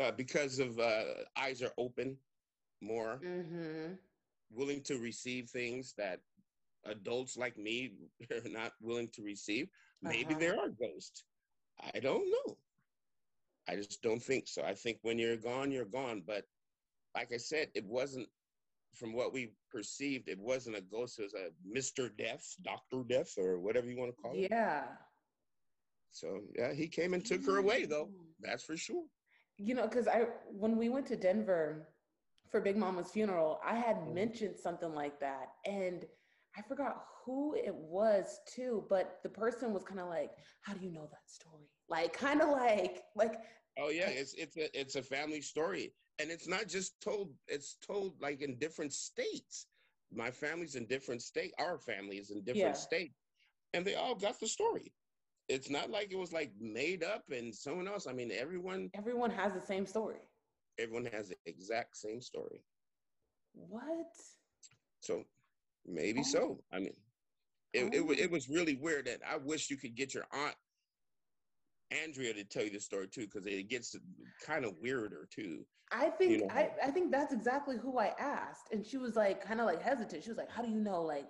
uh, 0.00 0.12
because 0.12 0.58
of 0.58 0.78
uh, 0.78 1.04
eyes 1.36 1.62
are 1.62 1.72
open 1.78 2.18
more, 2.80 3.24
Mm-hmm. 3.24 3.94
willing 4.50 4.82
to 4.82 4.98
receive 4.98 5.48
things 5.48 5.94
that 5.96 6.20
adults 6.84 7.36
like 7.36 7.56
me 7.58 7.92
are 8.30 8.48
not 8.48 8.72
willing 8.80 9.08
to 9.12 9.22
receive. 9.22 9.68
Maybe 10.02 10.34
Uh-huh. 10.34 10.34
there 10.34 10.58
are 10.58 10.68
ghosts. 10.70 11.24
I 11.94 12.00
don't 12.00 12.30
know. 12.30 12.58
I 13.68 13.76
just 13.76 13.96
don't 13.96 14.22
think 14.22 14.48
so. 14.48 14.62
I 14.62 14.74
think 14.74 14.98
when 15.02 15.18
you're 15.18 15.36
gone, 15.36 15.70
you're 15.70 15.84
gone. 15.84 16.22
But 16.26 16.46
like 17.14 17.32
I 17.32 17.38
said, 17.38 17.70
it 17.74 17.84
wasn't 17.86 18.28
from 18.94 19.12
what 19.12 19.32
we 19.32 19.54
perceived. 19.70 20.28
It 20.28 20.38
wasn't 20.38 20.76
a 20.76 20.80
ghost. 20.80 21.18
It 21.18 21.22
was 21.22 21.34
a 21.34 21.50
Mister 21.64 22.08
Death, 22.08 22.44
Doctor 22.62 23.02
Death, 23.08 23.32
or 23.38 23.60
whatever 23.60 23.86
you 23.88 23.98
want 23.98 24.14
to 24.14 24.22
call 24.22 24.34
it. 24.34 24.48
Yeah. 24.50 24.84
So 26.10 26.40
yeah, 26.56 26.72
he 26.72 26.88
came 26.88 27.14
and 27.14 27.24
took 27.24 27.44
her 27.46 27.56
away, 27.58 27.86
though. 27.86 28.10
That's 28.40 28.64
for 28.64 28.76
sure. 28.76 29.04
You 29.56 29.74
know, 29.74 29.86
because 29.86 30.08
I 30.08 30.26
when 30.50 30.76
we 30.76 30.88
went 30.88 31.06
to 31.06 31.16
Denver 31.16 31.88
for 32.50 32.60
Big 32.60 32.76
Mama's 32.76 33.10
funeral, 33.10 33.60
I 33.64 33.76
had 33.76 33.96
Mhm. 33.96 34.14
mentioned 34.14 34.58
something 34.58 34.94
like 34.94 35.20
that, 35.20 35.54
and 35.64 36.04
I 36.56 36.62
forgot 36.62 37.06
who 37.24 37.54
it 37.54 37.74
was 37.74 38.40
too. 38.46 38.84
But 38.88 39.20
the 39.22 39.28
person 39.28 39.72
was 39.72 39.84
kind 39.84 40.00
of 40.00 40.08
like, 40.08 40.32
"How 40.60 40.74
do 40.74 40.84
you 40.84 40.90
know 40.92 41.06
that 41.10 41.30
story?" 41.30 41.70
Like, 41.88 42.12
kind 42.12 42.42
of 42.42 42.50
like, 42.50 43.04
like, 43.14 43.42
Oh 43.78 43.88
yeah, 43.90 44.08
it's 44.08 44.34
it's 44.34 44.56
a 44.56 44.78
it's 44.78 44.96
a 44.96 45.02
family 45.02 45.40
story, 45.40 45.94
and 46.18 46.30
it's 46.30 46.46
not 46.48 46.68
just 46.68 47.00
told. 47.00 47.34
It's 47.48 47.76
told 47.76 48.20
like 48.20 48.40
in 48.42 48.58
different 48.58 48.92
states. 48.92 49.66
My 50.12 50.30
family's 50.30 50.74
in 50.76 50.86
different 50.86 51.22
state. 51.22 51.54
Our 51.58 51.78
family 51.78 52.18
is 52.18 52.30
in 52.30 52.42
different 52.44 52.76
Yeah. 52.76 52.76
states, 52.76 53.14
and 53.72 53.84
they 53.84 53.94
all 53.94 54.14
got 54.14 54.38
the 54.40 54.48
story. 54.48 54.92
It's 55.48 55.70
not 55.70 55.90
like 55.90 56.12
it 56.12 56.18
was 56.18 56.32
like 56.32 56.52
made 56.60 57.02
up 57.02 57.24
and 57.30 57.54
someone 57.54 57.88
else. 57.88 58.06
I 58.06 58.12
mean, 58.12 58.30
everyone 58.32 58.90
everyone 58.94 59.30
has 59.30 59.54
the 59.54 59.60
same 59.60 59.86
story. 59.86 60.20
everyone 60.78 61.06
has 61.06 61.28
the 61.28 61.36
exact 61.46 61.96
same 61.96 62.20
story. 62.20 62.64
What? 63.54 64.16
So 65.00 65.24
maybe 65.86 66.22
Oh. 66.22 66.24
so. 66.24 66.64
I 66.72 66.78
mean, 66.80 66.94
it, 67.72 67.92
it 67.94 68.00
Oh. 68.02 68.12
it 68.18 68.30
was 68.30 68.48
really 68.48 68.76
weird, 68.76 69.08
and 69.08 69.22
I 69.24 69.36
wish 69.36 69.70
you 69.70 69.76
could 69.76 69.94
get 69.94 70.14
your 70.14 70.26
aunt 70.32 70.56
Andrea 72.02 72.32
to 72.34 72.44
tell 72.44 72.64
you 72.64 72.70
the 72.70 72.80
story 72.80 73.08
too, 73.08 73.26
because 73.26 73.46
it 73.46 73.68
gets 73.68 73.96
kind 74.44 74.64
of 74.64 74.74
weirder 74.80 75.28
too. 75.30 75.64
I 75.92 76.08
think 76.08 76.40
know, 76.40 76.48
I, 76.50 76.70
I 76.82 76.90
think 76.90 77.12
that's 77.12 77.32
exactly 77.32 77.76
who 77.76 77.98
I 77.98 78.14
asked, 78.18 78.72
and 78.72 78.84
she 78.84 78.96
was 78.96 79.14
like 79.14 79.44
kind 79.44 79.60
of 79.60 79.66
like 79.66 79.82
hesitant. 79.82 80.22
She 80.22 80.30
was 80.30 80.38
like, 80.38 80.50
"How 80.50 80.62
do 80.62 80.70
you 80.70 80.80
know?" 80.80 81.02
Like, 81.02 81.28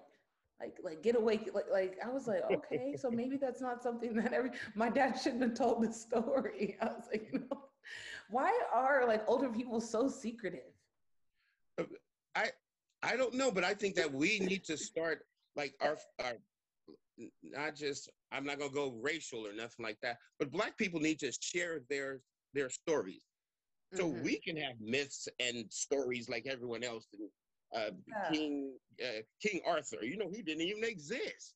like, 0.61 0.79
like 0.83 1.03
get 1.03 1.17
away. 1.17 1.41
Like, 1.53 1.67
like 1.71 1.99
I 2.05 2.09
was 2.09 2.29
like, 2.29 2.43
okay, 2.51 2.95
so 2.99 3.11
maybe 3.11 3.37
that's 3.37 3.61
not 3.61 3.83
something 3.83 4.15
that 4.15 4.33
every 4.33 4.51
my 4.75 4.89
dad 4.89 5.15
shouldn't 5.15 5.43
have 5.43 5.55
told 5.55 5.83
the 5.83 5.93
story. 5.93 6.77
I 6.81 6.87
was 6.87 7.09
like, 7.13 7.29
you 7.33 7.41
know, 7.41 7.65
why 8.31 8.57
are 8.73 9.07
like 9.07 9.29
older 9.29 9.49
people 9.49 9.81
so 9.81 10.09
secretive? 10.09 10.73
Uh, 11.79 11.85
I 12.37 12.51
I 13.03 13.17
don't 13.17 13.35
know, 13.35 13.51
but 13.51 13.65
I 13.65 13.75
think 13.75 13.97
that 13.97 14.13
we 14.13 14.39
need 14.39 14.65
to 14.65 14.77
start 14.77 15.27
like 15.57 15.75
our 15.81 15.99
our 16.25 16.35
not 17.43 17.75
just 17.75 18.09
I'm 18.33 18.45
not 18.45 18.59
gonna 18.59 18.73
go 18.73 18.91
racial 19.03 19.47
or 19.47 19.53
nothing 19.53 19.85
like 19.85 19.99
that, 20.03 20.19
but 20.39 20.51
black 20.51 20.77
people 20.77 21.01
need 21.01 21.19
to 21.21 21.33
share 21.33 21.81
their 21.89 22.23
their 22.53 22.69
stories. 22.71 23.25
So 23.95 24.09
Mhm. 24.09 24.23
we 24.23 24.41
can 24.41 24.57
have 24.57 24.81
myths 24.81 25.29
and 25.39 25.71
stories 25.73 26.29
like 26.29 26.47
everyone 26.47 26.83
else. 26.83 27.07
And 27.13 27.31
uh, 27.75 27.91
Yeah. 28.07 28.31
King 28.33 28.79
uh, 29.05 29.23
King 29.41 29.61
Arthur, 29.67 30.05
you 30.05 30.17
know, 30.17 30.31
he 30.31 30.43
didn't 30.43 30.63
even 30.63 30.85
exist, 30.85 31.55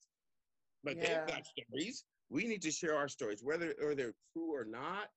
but 0.82 0.99
Yeah. 0.99 1.00
they've 1.00 1.25
got 1.26 1.44
stories. 1.46 2.04
We 2.28 2.46
need 2.46 2.62
to 2.62 2.70
share 2.70 2.96
our 2.96 3.08
stories, 3.08 3.42
whether 3.42 3.75
or 3.80 3.94
they're 3.94 4.14
true 4.32 4.54
or 4.54 4.64
not. 4.64 5.08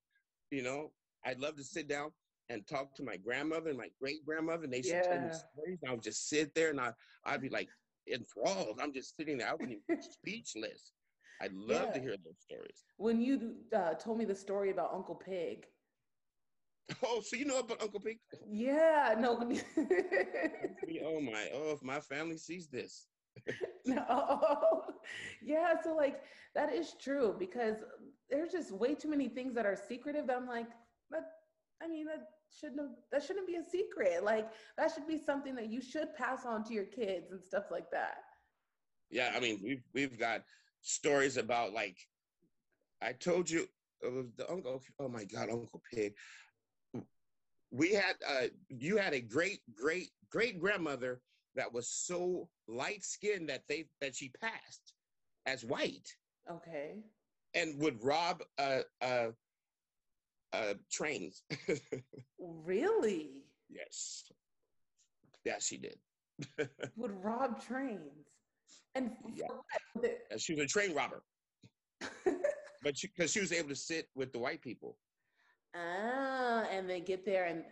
You 0.51 0.63
know, 0.63 0.93
I'd 1.25 1.39
love 1.39 1.55
to 1.57 1.63
sit 1.63 1.87
down 1.87 2.11
and 2.49 2.65
talk 2.67 2.95
to 2.95 3.03
my 3.03 3.17
grandmother 3.17 3.69
and 3.69 3.77
my 3.77 3.89
great 3.99 4.25
grandmother, 4.25 4.63
and 4.63 4.73
they 4.73 4.81
should 4.81 5.03
tell 5.03 5.19
me 5.19 5.29
stories. 5.31 5.79
I 5.87 5.91
would 5.93 6.03
just 6.03 6.27
sit 6.29 6.53
there 6.55 6.69
and 6.69 6.79
I, 6.79 6.93
I'd 7.25 7.41
be 7.41 7.49
like 7.49 7.69
enthralled. 8.11 8.79
I'm 8.81 8.93
just 8.93 9.15
sitting 9.15 9.37
there. 9.37 9.49
I 9.49 9.53
wouldn't 9.53 9.79
even 9.89 10.01
speechless. 10.01 10.93
I'd 11.41 11.53
love 11.53 11.91
to 11.93 11.99
hear 11.99 12.15
those 12.17 12.39
stories. 12.39 12.85
When 12.97 13.21
you 13.21 13.55
uh, 13.75 13.93
told 13.95 14.17
me 14.17 14.25
the 14.25 14.35
story 14.35 14.71
about 14.71 14.93
Uncle 14.93 15.15
Pig, 15.15 15.67
Oh, 17.03 17.21
so 17.21 17.35
you 17.35 17.45
know 17.45 17.59
about 17.59 17.81
Uncle 17.81 17.99
Pig? 17.99 18.19
yeah, 18.49 19.15
no, 19.19 19.39
oh 21.03 21.21
my! 21.21 21.49
Oh, 21.53 21.71
if 21.73 21.83
my 21.83 21.99
family 21.99 22.37
sees 22.37 22.67
this, 22.67 23.07
no, 23.85 24.83
yeah. 25.41 25.73
So 25.83 25.95
like 25.95 26.21
that 26.55 26.73
is 26.73 26.95
true 26.99 27.35
because 27.37 27.77
there's 28.29 28.51
just 28.51 28.71
way 28.71 28.95
too 28.95 29.09
many 29.09 29.27
things 29.29 29.53
that 29.55 29.65
are 29.65 29.75
secretive. 29.75 30.27
That 30.27 30.37
I'm 30.37 30.47
like, 30.47 30.67
that. 31.11 31.23
I 31.81 31.87
mean, 31.87 32.05
that 32.07 32.27
shouldn't 32.57 32.79
have, 32.79 32.89
that 33.11 33.23
shouldn't 33.23 33.47
be 33.47 33.55
a 33.55 33.63
secret. 33.63 34.23
Like 34.23 34.49
that 34.77 34.91
should 34.93 35.07
be 35.07 35.17
something 35.17 35.55
that 35.55 35.69
you 35.69 35.81
should 35.81 36.13
pass 36.15 36.45
on 36.45 36.63
to 36.65 36.73
your 36.73 36.85
kids 36.85 37.31
and 37.31 37.43
stuff 37.43 37.65
like 37.71 37.89
that. 37.91 38.17
yeah. 39.09 39.33
I 39.35 39.39
mean, 39.39 39.59
we've 39.63 39.83
we've 39.93 40.17
got 40.19 40.41
stories 40.81 41.37
about 41.37 41.73
like 41.73 41.97
I 43.01 43.13
told 43.13 43.49
you 43.49 43.67
it 44.01 44.11
was 44.13 44.27
the 44.37 44.49
uncle. 44.51 44.81
Oh 44.99 45.09
my 45.09 45.23
God, 45.25 45.49
Uncle 45.49 45.81
Pig. 45.93 46.13
We 47.71 47.93
had 47.93 48.15
uh, 48.27 48.47
you 48.69 48.97
had 48.97 49.13
a 49.13 49.21
great 49.21 49.59
great 49.75 50.09
great 50.31 50.59
grandmother 50.59 51.21
that 51.55 51.71
was 51.71 51.87
so 51.89 52.49
light 52.67 53.03
skinned 53.03 53.49
that 53.49 53.63
they 53.67 53.85
that 54.01 54.15
she 54.15 54.29
passed 54.41 54.93
as 55.45 55.63
white 55.65 56.07
Okay. 56.51 56.95
and 57.53 57.79
would 57.79 58.03
rob 58.03 58.41
uh 58.57 58.81
uh 59.01 59.27
uh 60.53 60.73
trains. 60.91 61.43
Really? 62.39 63.43
yes. 63.69 64.31
Yeah, 65.45 65.59
she 65.59 65.77
did. 65.77 65.97
Would 66.97 67.11
rob 67.23 67.61
trains. 67.61 68.27
And 68.95 69.11
Yeah. 69.33 69.47
what? 69.93 70.05
Uh, 70.33 70.37
she 70.37 70.53
was 70.53 70.63
a 70.65 70.67
train 70.67 70.93
robber, 70.93 71.23
but 72.83 72.97
she 72.97 73.07
because 73.07 73.31
she 73.31 73.39
was 73.39 73.51
able 73.51 73.69
to 73.69 73.75
sit 73.75 74.09
with 74.15 74.31
the 74.31 74.39
white 74.39 74.61
people. 74.61 74.97
ah, 75.75 76.65
and 76.71 76.89
then 76.89 77.03
get 77.03 77.25
there 77.25 77.45
and 77.45 77.63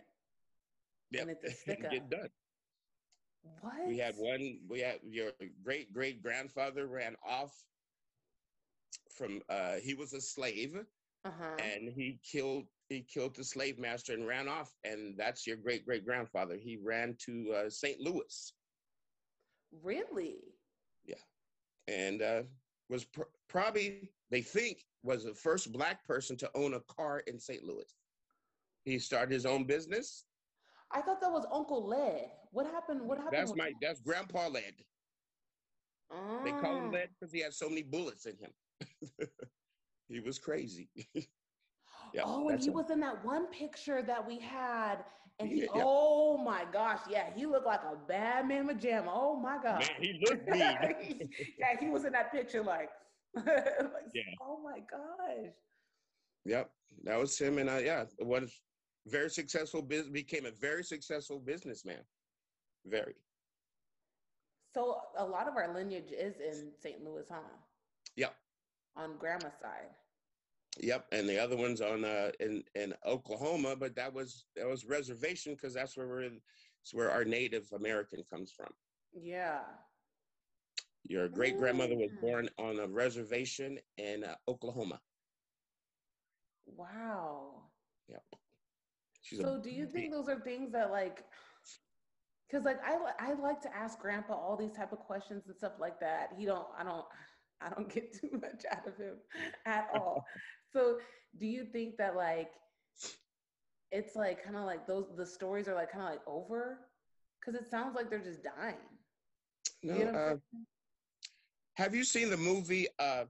Yep. 1.10 1.22
And 1.22 1.30
it's 1.30 1.68
a 1.68 1.74
get 1.76 2.10
done. 2.10 2.28
what? 3.60 3.72
We 3.86 3.98
had 3.98 4.14
one. 4.16 4.60
We 4.68 4.80
had 4.80 5.00
your 5.02 5.32
great 5.62 5.92
great 5.92 6.22
grandfather 6.22 6.86
ran 6.86 7.16
off 7.26 7.52
from. 9.10 9.40
uh 9.48 9.76
He 9.76 9.94
was 9.94 10.12
a 10.12 10.20
slave, 10.20 10.76
Uh-huh. 11.24 11.56
and 11.58 11.88
he 11.90 12.18
killed 12.22 12.64
he 12.88 13.02
killed 13.02 13.34
the 13.36 13.44
slave 13.44 13.78
master 13.78 14.14
and 14.14 14.26
ran 14.26 14.48
off. 14.48 14.74
And 14.84 15.14
that's 15.18 15.46
your 15.46 15.56
great 15.56 15.84
great 15.84 16.04
grandfather. 16.04 16.56
He 16.56 16.78
ran 16.82 17.16
to 17.26 17.52
uh, 17.66 17.70
St. 17.70 18.00
Louis 18.00 18.52
Really? 19.82 20.38
Yeah, 21.04 21.16
and 21.86 22.22
uh, 22.22 22.42
was 22.88 23.04
pr- 23.04 23.22
probably 23.48 24.10
they 24.30 24.40
think 24.40 24.84
was 25.02 25.24
the 25.24 25.34
first 25.34 25.72
black 25.72 26.04
person 26.06 26.36
to 26.38 26.50
own 26.54 26.74
a 26.74 26.80
car 26.80 27.20
in 27.26 27.38
St. 27.38 27.62
Louis. 27.62 27.84
He 28.84 28.98
started 28.98 29.32
his 29.32 29.44
own 29.44 29.64
business. 29.64 30.24
I 30.90 31.02
thought 31.02 31.20
that 31.20 31.30
was 31.30 31.46
Uncle 31.52 31.86
Led. 31.86 32.30
What 32.52 32.66
happened? 32.66 33.02
What 33.02 33.18
happened? 33.18 33.36
That's 33.36 33.54
my 33.54 33.72
that's 33.82 34.00
Grandpa 34.00 34.48
Led. 34.48 34.74
They 36.44 36.52
call 36.52 36.76
him 36.78 36.88
Ah. 36.88 36.92
Led 36.92 37.10
because 37.18 37.32
he 37.32 37.40
had 37.40 37.52
so 37.52 37.68
many 37.68 37.82
bullets 37.82 38.24
in 38.24 38.36
him. 38.38 38.52
he 40.08 40.20
was 40.20 40.38
crazy. 40.38 40.88
Yep, 42.14 42.24
oh, 42.26 42.48
and 42.48 42.58
he 42.60 42.68
him. 42.68 42.74
was 42.74 42.90
in 42.90 43.00
that 43.00 43.24
one 43.24 43.46
picture 43.48 44.02
that 44.02 44.26
we 44.26 44.38
had. 44.38 45.04
And 45.38 45.48
he, 45.48 45.60
Yeah, 45.60 45.66
yeah. 45.74 45.82
oh 45.84 46.38
my 46.38 46.64
gosh, 46.72 47.00
yeah, 47.08 47.30
he 47.34 47.46
looked 47.46 47.66
like 47.66 47.82
a 47.82 47.96
bad 47.96 48.48
man 48.48 48.66
pajama. 48.66 49.10
Oh 49.12 49.36
my 49.36 49.58
god. 49.62 49.80
Man, 49.80 49.88
he 50.00 50.18
looked 50.26 50.48
mean. 50.48 50.78
yeah, 51.58 51.76
he 51.78 51.88
was 51.88 52.04
in 52.04 52.12
that 52.12 52.32
picture 52.32 52.62
like, 52.62 52.90
like, 53.34 53.46
Yeah. 54.14 54.22
oh 54.40 54.58
my 54.62 54.80
gosh. 54.80 55.52
Yep, 56.44 56.70
that 57.04 57.18
was 57.18 57.38
him, 57.38 57.58
and 57.58 57.68
I 57.70 57.80
yeah, 57.80 58.04
was 58.20 58.62
very 59.06 59.30
successful. 59.30 59.82
Business 59.82 60.10
became 60.12 60.46
a 60.46 60.50
very 60.50 60.82
successful 60.82 61.38
businessman. 61.38 62.02
Very. 62.86 63.14
So 64.74 65.00
a 65.16 65.24
lot 65.24 65.48
of 65.48 65.56
our 65.56 65.72
lineage 65.74 66.12
is 66.12 66.40
in 66.40 66.72
St. 66.80 67.04
Louis, 67.04 67.26
huh? 67.30 67.40
Yep. 68.16 68.34
On 68.98 69.16
grandma's 69.18 69.54
side. 69.60 69.90
Yep, 70.80 71.06
and 71.12 71.28
the 71.28 71.38
other 71.38 71.56
one's 71.56 71.80
on 71.80 72.04
uh, 72.04 72.30
in 72.40 72.62
in 72.74 72.94
Oklahoma, 73.06 73.76
but 73.76 73.94
that 73.96 74.12
was 74.12 74.46
that 74.56 74.66
was 74.68 74.84
reservation 74.84 75.54
because 75.54 75.74
that's 75.74 75.96
where 75.96 76.06
we're 76.08 76.22
in. 76.22 76.40
It's 76.82 76.94
where 76.94 77.10
our 77.10 77.24
Native 77.24 77.72
American 77.72 78.22
comes 78.24 78.52
from. 78.52 78.72
Yeah. 79.12 79.60
Your 81.04 81.28
great 81.28 81.56
grandmother 81.58 81.96
was 81.96 82.10
Mm. 82.12 82.20
born 82.20 82.50
on 82.58 82.78
a 82.78 82.86
reservation 82.86 83.78
in 83.96 84.24
uh, 84.24 84.36
Oklahoma. 84.46 85.00
Wow. 86.66 87.62
Yep. 88.08 88.24
She's 89.22 89.40
So 89.40 89.60
do 89.60 89.70
you 89.70 89.86
think 89.86 90.12
those 90.12 90.28
are 90.28 90.40
things 90.40 90.72
that 90.72 90.90
like 90.90 91.24
because 92.48 92.64
like 92.64 92.78
I 92.84 92.98
I 93.18 93.32
like 93.34 93.60
to 93.62 93.74
ask 93.74 93.98
grandpa 93.98 94.34
all 94.34 94.56
these 94.56 94.72
type 94.72 94.92
of 94.92 94.98
questions 95.00 95.46
and 95.46 95.56
stuff 95.56 95.72
like 95.80 96.00
that. 96.00 96.34
He 96.36 96.44
don't 96.46 96.66
I 96.76 96.84
don't 96.84 97.06
I 97.60 97.70
don't 97.70 97.92
get 97.92 98.12
too 98.12 98.30
much 98.32 98.64
out 98.70 98.86
of 98.86 98.96
him 98.96 99.16
at 99.66 99.88
all. 99.94 100.24
so 100.72 100.98
do 101.38 101.46
you 101.46 101.64
think 101.64 101.96
that 101.98 102.16
like 102.16 102.50
it's 103.90 104.14
like 104.16 104.42
kind 104.44 104.56
of 104.56 104.64
like 104.64 104.86
those 104.86 105.06
the 105.16 105.26
stories 105.26 105.68
are 105.68 105.74
like 105.74 105.90
kind 105.92 106.04
of 106.04 106.10
like 106.10 106.22
over? 106.26 106.80
Cuz 107.44 107.54
it 107.54 107.68
sounds 107.70 107.94
like 107.94 108.10
they're 108.10 108.18
just 108.18 108.42
dying. 108.42 108.76
no, 109.82 109.96
You 109.96 110.04
know 110.06 110.18
uh, 110.18 110.36
have 111.76 111.94
you 111.94 112.04
seen 112.04 112.28
the 112.28 112.36
movie? 112.36 112.88
Uh, 112.98 113.24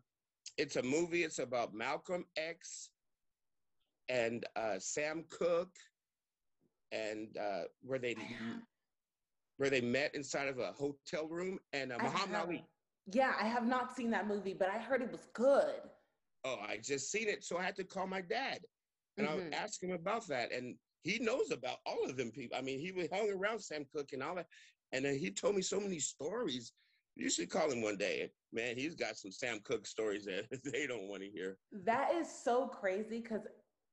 it's 0.57 0.77
a 0.77 0.83
movie. 0.83 1.23
It's 1.23 1.39
about 1.39 1.75
Malcolm 1.75 2.25
X 2.37 2.91
and 4.09 4.45
uh, 4.57 4.79
Sam 4.79 5.25
Cooke, 5.29 5.77
and 6.91 7.37
uh, 7.37 7.65
where 7.83 7.99
they 7.99 8.17
where 9.59 9.69
they 9.71 9.83
met 9.83 10.15
inside 10.15 10.49
of 10.49 10.59
a 10.59 10.73
hotel 10.73 11.29
room, 11.29 11.59
and 11.73 11.93
uh, 11.93 11.99
Muhammad 11.99 12.37
Ali. 12.37 12.65
Yeah, 13.11 13.35
I 13.41 13.47
have 13.47 13.67
not 13.67 13.95
seen 13.95 14.11
that 14.11 14.27
movie, 14.27 14.55
but 14.55 14.69
I 14.69 14.79
heard 14.79 15.03
it 15.03 15.11
was 15.11 15.27
good. 15.33 15.81
Oh, 16.45 16.59
I 16.61 16.79
just 16.79 17.11
seen 17.11 17.29
it, 17.29 17.45
so 17.45 17.59
I 17.59 17.63
had 17.63 17.77
to 17.77 17.85
call 17.85 18.07
my 18.07 18.21
dad 18.21 18.61
and 19.17 19.27
Mhm. 19.27 19.53
I 19.53 19.57
asked 19.57 19.83
him 19.83 19.91
about 19.91 20.27
that, 20.29 20.53
and 20.53 20.79
he 21.03 21.19
knows 21.19 21.51
about 21.51 21.79
all 21.87 22.05
of 22.09 22.17
them 22.17 22.31
people. 22.31 22.57
I 22.57 22.63
mean, 22.63 22.79
he 22.79 22.93
was 22.93 23.09
hung 23.11 23.31
around 23.31 23.61
Sam 23.61 23.85
Cooke 23.87 24.13
and 24.13 24.23
all 24.23 24.37
that, 24.37 24.47
and 24.93 25.05
then 25.05 25.19
he 25.19 25.31
told 25.31 25.57
me 25.57 25.63
so 25.63 25.81
many 25.81 25.99
stories. 25.99 26.73
You 27.17 27.29
should 27.29 27.51
call 27.51 27.71
him 27.71 27.83
one 27.83 27.97
day, 27.97 28.33
man. 28.53 28.77
He's 28.77 28.95
got 28.95 29.17
some 29.17 29.33
Sam 29.33 29.61
Cooke 29.61 29.87
stories 29.87 30.25
that 30.27 30.47
they 30.65 30.87
don't 30.87 31.09
want 31.09 31.23
to 31.23 31.31
hear. 31.31 31.59
That 31.73 32.15
is 32.15 32.31
so 32.31 32.69
crazy 32.69 33.21
because 33.21 33.47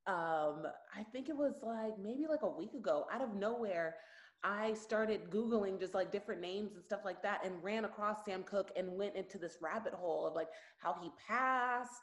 um, 0.05 0.67
I 0.95 1.03
think 1.12 1.29
it 1.29 1.36
was 1.36 1.55
like 1.63 1.98
maybe 1.98 2.27
like 2.27 2.43
a 2.43 2.50
week 2.50 2.74
ago, 2.74 3.07
out 3.12 3.22
of 3.22 3.34
nowhere, 3.34 3.95
I 4.44 4.74
started 4.74 5.30
Googling 5.30 5.80
just 5.80 5.94
like 5.94 6.12
different 6.12 6.42
names 6.42 6.75
and 6.75 6.84
stuff 6.84 7.01
like 7.04 7.22
that 7.24 7.44
and 7.46 7.63
ran 7.63 7.86
across 7.86 8.25
Sam 8.25 8.44
Cooke 8.44 8.72
and 8.75 8.96
went 8.96 9.15
into 9.15 9.38
this 9.39 9.58
rabbit 9.62 9.94
hole 9.94 10.27
of 10.27 10.36
like 10.36 10.50
how 10.80 10.96
he 11.01 11.10
passed. 11.27 12.01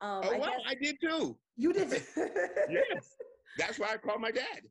Um, 0.00 0.22
Oh 0.24 0.30
I 0.32 0.38
wow, 0.38 0.46
guess 0.46 0.60
I 0.66 0.74
did 0.74 0.96
too. 1.02 1.38
you 1.56 1.72
did. 1.72 1.90
Yes, 2.68 3.16
that's 3.58 3.78
why 3.78 3.92
I 3.92 3.96
called 3.98 4.20
my 4.20 4.30
dad. 4.30 4.62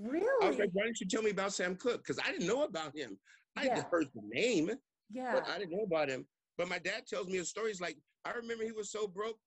really? 0.00 0.26
I 0.42 0.48
was 0.48 0.58
like, 0.58 0.70
why 0.72 0.84
didn't 0.84 1.00
you 1.00 1.06
tell 1.08 1.22
me 1.22 1.30
about 1.30 1.52
Sam 1.52 1.76
Cooke? 1.76 2.02
Because 2.02 2.18
I 2.24 2.30
didn't 2.32 2.46
know 2.46 2.62
about 2.64 2.96
him. 2.96 3.18
I 3.56 3.66
Yeah. 3.66 3.76
just 3.76 3.88
heard 3.90 4.06
the 4.14 4.22
name, 4.24 4.70
yeah. 5.10 5.32
but 5.34 5.48
I 5.48 5.58
didn't 5.58 5.72
know 5.76 5.84
about 5.84 6.08
him. 6.08 6.26
But 6.56 6.68
my 6.68 6.78
dad 6.78 7.06
tells 7.06 7.28
me 7.28 7.38
a 7.38 7.44
story. 7.44 7.68
He's 7.68 7.80
like, 7.80 7.98
I 8.24 8.32
remember 8.32 8.64
he 8.64 8.72
was 8.72 8.90
so 8.90 9.06
broke. 9.06 9.38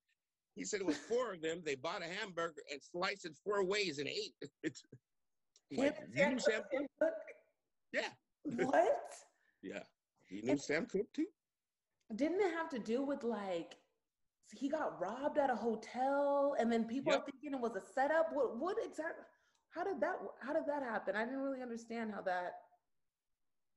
He 0.56 0.66
said 0.66 0.82
it 0.82 0.86
was 0.86 0.98
four 0.98 1.34
of 1.34 1.42
them. 1.42 1.62
They 1.66 1.76
bought 1.76 2.04
a 2.04 2.08
hamburger 2.08 2.62
and 2.72 2.82
sliced 2.84 3.26
it 3.26 3.34
four 3.44 3.66
ways 3.66 4.00
and 4.00 4.08
ate. 4.08 4.36
I'm 4.42 4.72
like, 5.78 5.98
you 6.14 6.26
knew 6.28 6.40
Sam 6.40 6.62
Cooke? 6.72 6.88
Cooke? 7.02 7.12
Yeah. 7.94 8.10
What? 8.66 8.86
Yeah. 9.64 9.84
You 10.30 10.42
knew 10.42 10.58
Sam 10.58 10.88
Cooke 10.88 11.14
too? 11.14 11.28
Didn't 12.16 12.42
it 12.42 12.52
have 12.56 12.68
to 12.70 12.80
do 12.80 13.04
with 13.04 13.24
like 13.24 13.76
he 14.58 14.68
got 14.70 15.00
robbed 15.00 15.38
at 15.38 15.52
a 15.52 15.56
hotel 15.56 16.56
and 16.60 16.72
then 16.72 16.86
people 16.86 17.14
Yep. 17.14 17.22
are 17.22 17.26
thinking 17.26 17.54
it 17.54 17.62
was 17.62 17.76
a 17.76 17.82
setup? 17.94 18.30
What 18.34 18.58
what 18.58 18.78
exactly 18.84 19.24
how 19.70 19.84
did 19.84 20.02
that 20.02 20.16
how 20.42 20.54
did 20.54 20.64
that 20.66 20.82
happen? 20.82 21.16
I 21.16 21.26
didn't 21.26 21.42
really 21.42 21.62
understand 21.62 22.12
how 22.12 22.22
that 22.24 22.54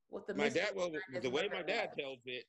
what 0.09 0.25
the 0.25 0.33
My 0.33 0.49
dad, 0.49 0.71
well, 0.75 0.91
the 1.21 1.29
way 1.29 1.47
my 1.51 1.61
dad 1.61 1.89
was. 1.95 1.97
tells 1.99 2.19
it, 2.25 2.45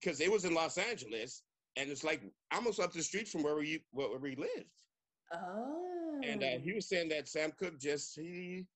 because 0.00 0.20
it 0.20 0.30
was 0.30 0.44
in 0.44 0.54
Los 0.54 0.76
Angeles, 0.78 1.42
and 1.76 1.90
it's 1.90 2.04
like 2.04 2.22
almost 2.52 2.78
up 2.80 2.92
the 2.92 3.02
street 3.02 3.28
from 3.28 3.42
where 3.42 3.56
we 3.56 3.84
where 3.92 4.18
we 4.18 4.36
lived. 4.36 4.82
Oh. 5.32 6.20
And 6.22 6.42
uh, 6.42 6.58
he 6.62 6.72
was 6.74 6.88
saying 6.88 7.08
that 7.10 7.26
Sam 7.28 7.52
Cooke 7.58 7.78
just 7.80 8.16
he 8.18 8.66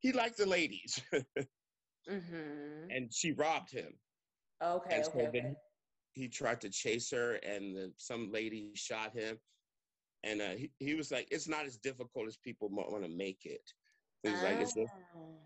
he 0.00 0.12
liked 0.12 0.36
the 0.36 0.46
ladies, 0.46 1.00
mm-hmm. 1.14 2.90
and 2.90 3.12
she 3.12 3.32
robbed 3.32 3.70
him. 3.70 3.92
Okay, 4.62 4.96
and 4.96 5.04
so 5.04 5.12
okay, 5.12 5.30
then 5.32 5.46
okay. 5.46 5.56
he 6.12 6.28
tried 6.28 6.60
to 6.62 6.70
chase 6.70 7.10
her, 7.10 7.34
and 7.34 7.76
the, 7.76 7.92
some 7.96 8.30
lady 8.32 8.70
shot 8.74 9.12
him. 9.14 9.38
And 10.24 10.40
uh, 10.40 10.50
he, 10.56 10.70
he 10.78 10.94
was 10.94 11.10
like, 11.10 11.28
"It's 11.30 11.48
not 11.48 11.66
as 11.66 11.76
difficult 11.76 12.26
as 12.26 12.36
people 12.36 12.68
want 12.70 13.02
to 13.02 13.10
make 13.10 13.40
it." 13.44 13.62
He's 14.22 14.42
like, 14.42 14.56
"It's 14.56 14.74
just, 14.74 14.92
Oh. 15.16 15.38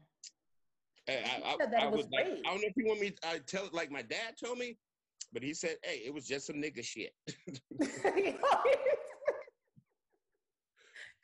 I, 1.08 1.42
I, 1.44 1.84
I 1.84 1.86
was 1.88 2.06
like. 2.12 2.26
I 2.26 2.50
don't 2.50 2.60
know 2.60 2.68
if 2.68 2.76
you 2.76 2.86
want 2.86 3.00
me 3.00 3.10
to 3.10 3.28
uh, 3.28 3.38
tell 3.46 3.66
it 3.66 3.74
like 3.74 3.90
my 3.90 4.02
dad 4.02 4.34
told 4.42 4.58
me, 4.58 4.78
but 5.32 5.42
he 5.42 5.54
said, 5.54 5.76
"Hey, 5.82 6.02
it 6.04 6.14
was 6.14 6.26
just 6.26 6.46
some 6.46 6.56
nigga 6.56 6.84
shit." 6.84 7.12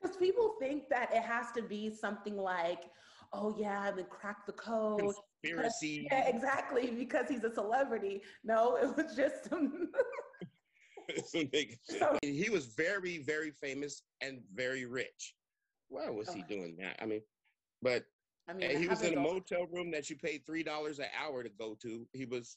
Because 0.01 0.17
people 0.17 0.55
think 0.61 0.89
that 0.91 1.11
it 1.13 1.23
has 1.23 1.47
to 1.57 1.63
be 1.63 1.93
something 1.95 2.37
like, 2.37 2.85
oh 3.33 3.55
yeah, 3.59 3.89
and 3.89 3.99
then 3.99 4.07
crack 4.11 4.47
the 4.47 4.53
code. 4.53 5.01
Conspiracy. 5.01 6.09
Yeah, 6.11 6.29
exactly, 6.29 6.91
because 6.91 7.29
he's 7.29 7.45
a 7.45 7.53
celebrity. 7.53 8.23
No, 8.45 8.77
it 8.77 8.97
was 8.97 9.15
just 9.17 9.45
some. 9.51 9.91
So- 11.89 12.19
he 12.21 12.51
was 12.51 12.67
very, 12.67 13.19
very 13.19 13.53
famous 13.53 14.03
and 14.21 14.41
very 14.53 14.87
rich. 14.87 15.37
Why 15.89 16.11
was 16.11 16.33
he 16.33 16.43
oh. 16.45 16.49
doing 16.49 16.77
that? 16.81 16.99
I 17.01 17.07
mean, 17.07 17.23
but 17.81 18.05
I 18.49 18.53
mean, 18.55 18.77
he 18.77 18.89
was 18.89 19.03
in 19.03 19.17
a 19.17 19.21
motel 19.21 19.67
room 19.73 19.93
that 19.93 20.11
you 20.11 20.17
paid 20.17 20.45
three 20.45 20.65
dollars 20.65 20.99
an 20.99 21.07
hour 21.17 21.45
to 21.45 21.49
go 21.49 21.77
to. 21.83 22.07
He 22.13 22.25
was. 22.25 22.57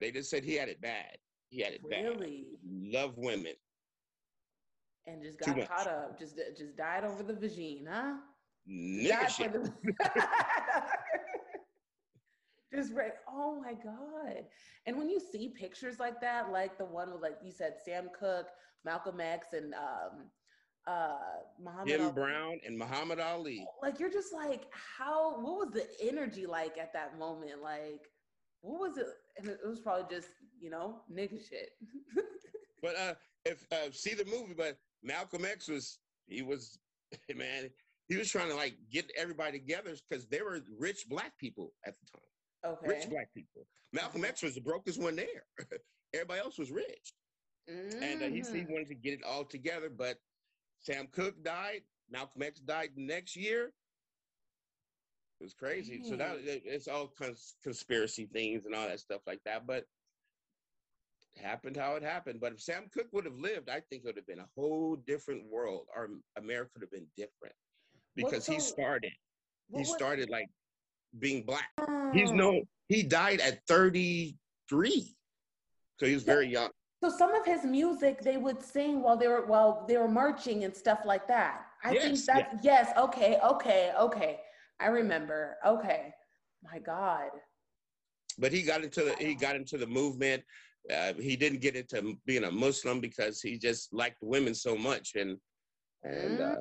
They 0.00 0.12
just 0.12 0.30
said 0.30 0.44
he 0.44 0.54
had 0.54 0.68
it 0.68 0.80
bad. 0.80 1.16
He 1.48 1.60
had 1.60 1.72
it 1.72 1.88
bad. 1.90 2.04
Really? 2.04 2.46
Love 2.64 3.16
women. 3.16 3.54
and 5.06 5.22
just 5.22 5.38
got 5.40 5.68
caught 5.68 5.86
up. 5.88 6.18
Just 6.18 6.36
just 6.56 6.76
died 6.76 7.04
over 7.04 7.22
the 7.24 7.32
vagine, 7.34 7.86
huh? 7.88 8.14
Nigga 8.70 9.28
shit. 9.28 9.52
the- 9.52 9.72
just 12.74 12.92
right. 12.92 13.12
Oh 13.28 13.60
my 13.60 13.74
god! 13.74 14.44
And 14.86 14.96
when 14.96 15.08
you 15.08 15.20
see 15.20 15.54
pictures 15.58 15.98
like 15.98 16.20
that, 16.20 16.50
like 16.52 16.78
the 16.78 16.84
one 16.84 17.12
with 17.12 17.22
like 17.22 17.38
you 17.44 17.52
said, 17.52 17.74
Sam 17.84 18.08
Cooke, 18.18 18.48
Malcolm 18.84 19.20
X, 19.20 19.48
and 19.52 19.72
um, 19.74 20.26
uh, 20.86 21.16
Muhammad 21.62 21.88
Jim 21.88 22.00
Ali, 22.02 22.12
Brown 22.12 22.60
and 22.66 22.76
Muhammad 22.76 23.20
Ali. 23.20 23.64
like 23.82 24.00
you're 24.00 24.10
just 24.10 24.32
like, 24.32 24.66
how? 24.72 25.40
What 25.40 25.66
was 25.66 25.70
the 25.72 25.86
energy 26.08 26.46
like 26.46 26.76
at 26.78 26.92
that 26.92 27.18
moment? 27.18 27.62
Like, 27.62 28.02
what 28.62 28.80
was 28.88 28.98
it? 28.98 29.06
And 29.38 29.48
it 29.48 29.58
was 29.64 29.80
probably 29.80 30.06
just 30.14 30.28
you 30.60 30.70
know 30.70 31.00
nigga 31.12 31.38
shit. 31.48 31.70
But 32.82 32.94
uh, 32.96 33.14
if 33.44 33.64
uh, 33.72 33.90
see 33.90 34.14
the 34.14 34.26
movie, 34.26 34.54
but 34.56 34.76
Malcolm 35.02 35.44
X 35.44 35.66
was 35.66 35.98
he 36.26 36.42
was 36.42 36.78
man. 37.34 37.70
He 38.08 38.16
was 38.16 38.30
trying 38.30 38.48
to 38.48 38.54
like 38.54 38.76
get 38.90 39.10
everybody 39.16 39.58
together 39.58 39.94
because 40.08 40.26
they 40.28 40.40
were 40.42 40.60
rich 40.78 41.06
black 41.08 41.36
people 41.38 41.72
at 41.84 41.94
the 41.98 42.06
time. 42.18 42.72
okay. 42.74 42.88
Rich 42.88 43.10
black 43.10 43.32
people. 43.34 43.66
Malcolm 43.92 44.24
X 44.24 44.42
was 44.42 44.54
the 44.54 44.60
brokest 44.60 45.00
one 45.00 45.16
there. 45.16 45.44
Everybody 46.14 46.40
else 46.40 46.56
was 46.58 46.70
rich, 46.70 47.12
and 47.68 48.22
uh, 48.22 48.26
he 48.26 48.36
he 48.36 48.40
Mhm. 48.40 48.70
wanted 48.70 48.88
to 48.88 48.94
get 48.94 49.14
it 49.14 49.24
all 49.24 49.44
together. 49.44 49.90
But 49.90 50.18
Sam 50.80 51.08
Cooke 51.08 51.42
died. 51.42 51.82
Malcolm 52.08 52.42
X 52.42 52.60
died 52.60 52.90
the 52.94 53.02
next 53.04 53.34
year. 53.36 53.72
It 55.40 55.44
was 55.44 55.54
crazy. 55.54 56.02
So 56.04 56.16
that 56.16 56.36
it- 56.38 56.62
it's 56.64 56.88
all 56.88 57.08
cons- 57.08 57.56
conspiracy 57.62 58.26
things 58.26 58.64
and 58.66 58.74
all 58.74 58.86
that 58.88 59.00
stuff 59.00 59.20
like 59.26 59.42
that. 59.44 59.66
But 59.66 59.84
it 61.34 61.42
happened 61.42 61.76
how 61.76 61.96
it 61.96 62.02
happened. 62.02 62.40
But 62.40 62.52
if 62.52 62.62
Sam 62.62 62.88
Cooke 62.88 63.12
would 63.12 63.24
have 63.26 63.36
lived, 63.38 63.68
I 63.68 63.80
think 63.80 64.02
it 64.02 64.06
would 64.06 64.16
have 64.16 64.26
been 64.26 64.38
a 64.38 64.48
whole 64.54 64.96
different 64.96 65.44
world. 65.50 65.88
Our 65.94 66.08
America 66.36 66.70
would 66.74 66.82
have 66.82 66.90
been 66.92 67.08
different 67.16 67.54
because 68.16 68.46
he 68.46 68.58
started. 68.58 69.12
he 69.74 69.84
started 69.84 70.30
like 70.30 70.48
being 71.18 71.44
black. 71.44 71.68
He's 72.12 72.30
Oh. 72.30 72.34
no. 72.34 72.62
He 72.88 73.02
died 73.02 73.40
at 73.40 73.60
33, 73.66 75.16
so 75.98 76.06
he 76.06 76.14
was 76.14 76.22
very 76.22 76.46
young. 76.48 76.70
So 77.02 77.10
some 77.10 77.34
of 77.34 77.44
his 77.44 77.64
music 77.64 78.22
they 78.22 78.36
would 78.36 78.62
sing 78.62 79.02
while 79.02 79.16
they 79.16 79.28
were 79.28 79.44
while 79.46 79.84
they 79.86 79.96
were 79.98 80.08
marching 80.08 80.64
and 80.64 80.74
stuff 80.74 81.00
like 81.04 81.26
that. 81.28 81.66
I 81.84 81.90
think 81.90 82.18
Yes, 82.26 82.46
yes, 82.62 82.92
okay, 82.96 83.38
okay, 83.44 83.92
okay. 83.98 84.40
I 84.80 84.86
remember. 84.86 85.56
Okay. 85.64 86.12
My 86.62 86.78
God. 86.78 87.30
but 88.38 88.52
he 88.52 88.62
got 88.62 88.82
into 88.82 89.02
the 89.04 89.14
he 89.18 89.34
got 89.34 89.56
into 89.56 89.76
the 89.78 89.86
movement. 89.86 90.42
Uh, 90.94 91.12
he 91.14 91.36
didn't 91.36 91.60
get 91.60 91.74
into 91.76 92.14
being 92.26 92.44
a 92.44 92.50
Muslim 92.50 93.00
because 93.00 93.40
he 93.40 93.58
just 93.58 93.92
liked 93.92 94.18
women 94.22 94.54
so 94.54 94.76
much, 94.76 95.16
and 95.16 95.36
and 96.06 96.40
uh, 96.40 96.56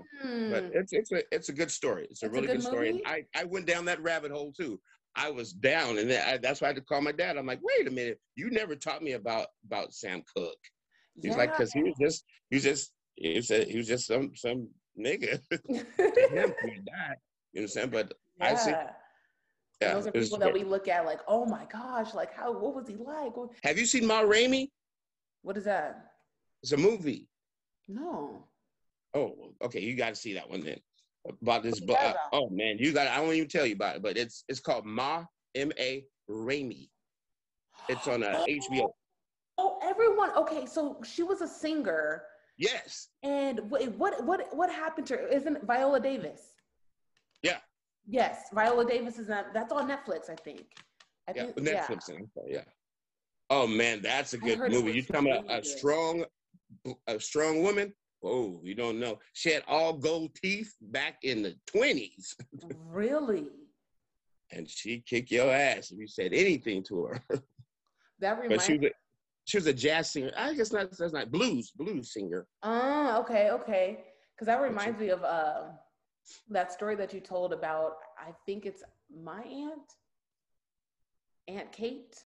but 0.50 0.64
Mm. 0.66 0.76
it's 0.76 0.94
it's 0.94 1.12
a 1.12 1.24
it's 1.34 1.50
a 1.50 1.54
good 1.54 1.72
story. 1.72 2.08
It's 2.10 2.24
a 2.24 2.26
It's 2.26 2.32
a 2.34 2.36
really 2.36 2.48
good 2.48 2.58
good, 2.58 2.64
story, 2.64 2.90
and? 2.90 3.02
I 3.06 3.26
I 3.36 3.44
went 3.44 3.66
down 3.66 3.86
that 3.86 4.02
rabbit 4.02 4.32
hole 4.32 4.52
too. 4.52 4.80
I 5.16 5.30
was 5.32 5.54
down, 5.54 5.98
and 5.98 6.10
then 6.10 6.28
I, 6.28 6.38
that's 6.38 6.60
why 6.62 6.68
I 6.68 6.70
had 6.70 6.76
to 6.78 6.82
call 6.82 7.02
my 7.02 7.12
dad. 7.14 7.38
I'm 7.38 7.46
like, 7.46 7.62
wait 7.62 7.88
a 7.88 7.92
minute, 7.92 8.20
you 8.36 8.50
never 8.50 8.76
taught 8.76 9.02
me 9.02 9.14
about 9.14 9.48
about 9.66 9.94
Sam 9.94 10.24
Cooke. 10.36 10.54
He's 11.22 11.38
like, 11.38 11.52
because 11.54 11.72
he 11.72 11.84
was 11.84 11.96
just 12.00 12.24
he 12.50 12.58
was 12.58 12.64
just 12.64 12.92
he 13.16 13.36
was, 13.36 13.50
a, 13.52 13.64
he 13.64 13.78
was 13.78 13.88
just 13.88 14.08
some 14.08 14.32
some 14.36 14.68
nigga 15.00 15.40
him 15.52 15.56
he 15.70 15.80
died. 16.32 17.18
You 17.54 17.62
know 17.62 17.62
what 17.62 17.62
I'm 17.62 17.68
saying? 17.70 17.90
But 17.92 18.14
I 18.42 18.56
see. 18.56 18.72
Yeah. 18.72 18.92
Yeah, 19.82 19.94
Those 19.94 20.08
are 20.08 20.12
people 20.12 20.38
that 20.38 20.54
we 20.54 20.64
look 20.64 20.88
at 20.88 21.06
like, 21.06 21.20
oh 21.28 21.46
my 21.46 21.66
gosh, 21.72 22.14
like 22.14 22.34
how 22.34 22.52
what 22.52 22.74
was 22.74 22.88
he 22.88 22.96
like? 22.96 23.34
Have 23.64 23.78
you 23.78 23.86
seen 23.86 24.06
Ma 24.08 24.20
Rainey? 24.22 24.72
What 25.42 25.58
is 25.58 25.66
that? 25.66 26.12
It's 26.64 26.72
a 26.72 26.78
movie. 26.78 27.28
No. 27.90 28.46
Oh, 29.16 29.54
okay. 29.64 29.80
You 29.80 29.96
got 29.96 30.10
to 30.10 30.16
see 30.16 30.34
that 30.34 30.50
one 30.50 30.64
then. 30.64 30.80
About 31.42 31.64
this, 31.64 31.82
uh, 31.90 32.14
oh 32.34 32.50
man, 32.52 32.78
you 32.78 32.94
got. 32.94 33.08
I 33.08 33.20
won't 33.20 33.34
even 33.34 33.50
tell 33.50 33.66
you 33.66 33.74
about 33.74 33.96
it, 33.96 34.04
but 34.04 34.16
it's 34.16 34.44
it's 34.48 34.60
called 34.60 34.86
Ma 34.86 35.24
M 35.56 35.72
A 35.80 36.06
Rainey. 36.28 36.92
It's 37.90 38.08
on 38.08 38.22
uh, 38.22 38.44
HBO. 38.48 38.90
Oh, 39.58 39.80
everyone. 39.82 40.30
Okay, 40.38 40.68
so 40.68 41.02
she 41.04 41.24
was 41.24 41.42
a 41.42 41.48
singer, 41.48 42.26
Yes, 42.58 43.10
and 43.24 43.60
wait, 43.70 43.92
what 43.94 44.24
what 44.24 44.48
what 44.56 44.70
happened 44.70 45.08
to 45.08 45.18
her? 45.18 45.28
Isn't 45.28 45.66
Viola 45.66 46.00
Davis? 46.00 46.42
Yeah. 47.42 47.58
Yes, 48.08 48.46
Viola 48.54 48.86
Davis 48.86 49.20
is 49.20 49.28
not. 49.28 49.54
That's 49.54 49.74
on 49.74 49.90
Netflix, 49.90 50.30
I 50.30 50.36
think. 50.36 50.68
I 51.28 51.34
yeah, 51.36 51.44
think 51.46 51.56
Netflix. 51.58 52.04
Sorry, 52.04 52.24
Yeah. 52.48 52.62
Oh 53.50 53.68
man, 53.68 54.02
that's 54.02 54.34
a 54.34 54.38
good 54.38 54.60
movie. 54.60 54.94
You 54.94 55.04
talking 55.04 55.32
about 55.32 55.46
a 55.50 55.64
strong, 55.64 56.26
a 57.08 57.20
strong 57.20 57.62
woman? 57.62 57.94
Oh, 58.24 58.60
you 58.64 58.74
don't 58.76 59.00
know. 59.00 59.20
She 59.34 59.52
had 59.52 59.64
all 59.68 59.94
gold 59.94 60.34
teeth 60.36 60.74
back 60.82 61.18
in 61.24 61.44
the 61.44 61.56
twenties, 61.68 62.36
Really? 62.90 63.46
and 64.52 64.70
she 64.70 65.00
kicked 65.08 65.32
your 65.32 65.52
ass 65.52 65.92
if 65.92 66.00
you 66.00 66.08
said 66.08 66.34
anything 66.34 66.84
to 66.84 67.06
her. 67.06 67.22
That 68.20 68.40
reminds. 68.40 68.66
she 68.66 68.78
was 68.78 68.84
a, 68.86 68.92
she 69.44 69.58
was 69.58 69.68
a 69.68 69.74
jazz 69.74 70.10
singer. 70.12 70.32
I 70.38 70.54
guess 70.54 70.72
not. 70.72 70.90
That's 70.98 71.12
not 71.14 71.32
blues 71.32 71.72
blues 71.76 72.14
singer. 72.14 72.48
Oh, 72.64 73.20
okay, 73.22 73.50
okay. 73.52 74.06
Because 74.34 74.46
that 74.48 74.62
reminds 74.62 74.98
me 75.00 75.10
of 75.10 75.22
uh, 75.24 75.64
that 76.50 76.72
story 76.72 76.96
that 76.96 77.14
you 77.14 77.20
told 77.20 77.52
about. 77.52 77.98
I 78.18 78.32
think 78.46 78.66
it's 78.66 78.84
my 79.14 79.42
aunt, 79.42 79.92
Aunt 81.50 81.72
Kate. 81.74 82.24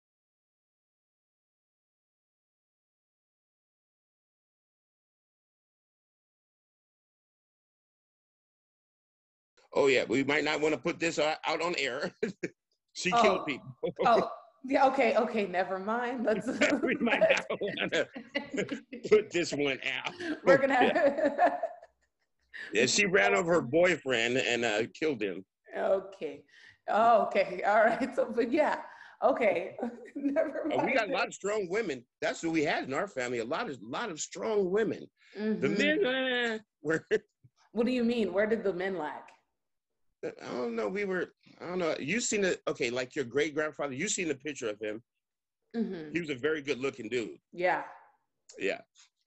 Oh 9.74 9.88
yeah, 9.88 10.04
we 10.08 10.24
might 10.24 10.44
not 10.44 10.62
want 10.62 10.74
to 10.74 10.80
put 10.80 11.00
this 11.00 11.20
out 11.20 11.38
out 11.46 11.62
on 11.62 11.76
air. 11.78 12.12
she 12.94 13.12
Oh. 13.14 13.22
killed 13.22 13.46
people. 13.46 13.68
Oh, 14.06 14.30
yeah. 14.66 14.88
Okay, 14.88 15.16
okay. 15.16 15.46
Never 15.48 15.80
mind. 15.80 16.26
Let's. 16.26 16.48
we 16.84 16.96
might 16.96 17.20
not 17.22 17.46
want 17.62 17.94
to 17.94 18.08
put 19.10 19.32
this 19.32 19.52
one 19.54 19.80
out. 20.06 20.14
We're 20.44 20.58
gonna. 20.58 20.76
Have, 20.76 21.54
Yeah, 22.74 22.86
she 22.88 23.06
ran 23.06 23.36
over 23.36 23.54
her 23.54 23.62
boyfriend 23.62 24.38
and 24.38 24.66
uh, 24.66 24.84
killed 25.00 25.22
him. 25.22 25.46
okay. 25.78 26.44
Oh, 26.90 27.26
okay. 27.28 27.62
All 27.66 27.84
right. 27.84 28.16
So, 28.16 28.26
but 28.36 28.52
yeah. 28.52 28.82
Okay. 29.24 29.76
Never 30.16 30.64
Uh, 30.72 30.78
mind. 30.78 30.88
we 30.88 30.94
got 30.94 31.10
a 31.10 31.12
lot 31.12 31.28
of 31.28 31.34
strong 31.34 31.68
women. 31.70 32.04
That's 32.22 32.42
what 32.42 32.54
we 32.54 32.64
had 32.64 32.86
in 32.86 32.94
our 32.94 33.08
family. 33.08 33.40
A 33.40 33.46
lot 33.46 33.70
of 33.70 33.78
lot 33.82 34.10
of 34.10 34.20
strong 34.20 34.72
women. 34.72 35.06
The 35.36 35.68
Mhm. 35.68 35.78
men 35.78 36.06
eh, 36.06 36.58
were. 36.82 37.06
What 37.74 37.86
do 37.86 37.92
you 37.92 38.04
mean? 38.04 38.34
Where 38.34 38.48
did 38.48 38.64
the 38.64 38.74
men 38.74 38.98
lack? 38.98 39.30
I 40.26 40.52
don't 40.52 40.76
know. 40.76 40.88
We 40.88 41.06
were. 41.06 41.34
I 41.62 41.68
don't 41.68 41.80
know. 41.80 41.96
You 42.00 42.20
seen 42.20 42.44
it? 42.44 42.62
Okay, 42.68 42.90
like 42.90 43.16
your 43.16 43.26
great 43.26 43.54
grandfather. 43.56 43.94
You 43.94 44.08
seen 44.08 44.28
the 44.28 44.36
picture 44.36 44.70
of 44.70 44.80
him. 44.80 45.02
Mm-hmm. 45.76 46.12
He 46.14 46.20
was 46.20 46.30
a 46.30 46.36
very 46.36 46.62
good 46.62 46.80
looking 46.80 47.10
dude. 47.10 47.38
Yeah. 47.54 47.84
Yeah. 48.58 48.82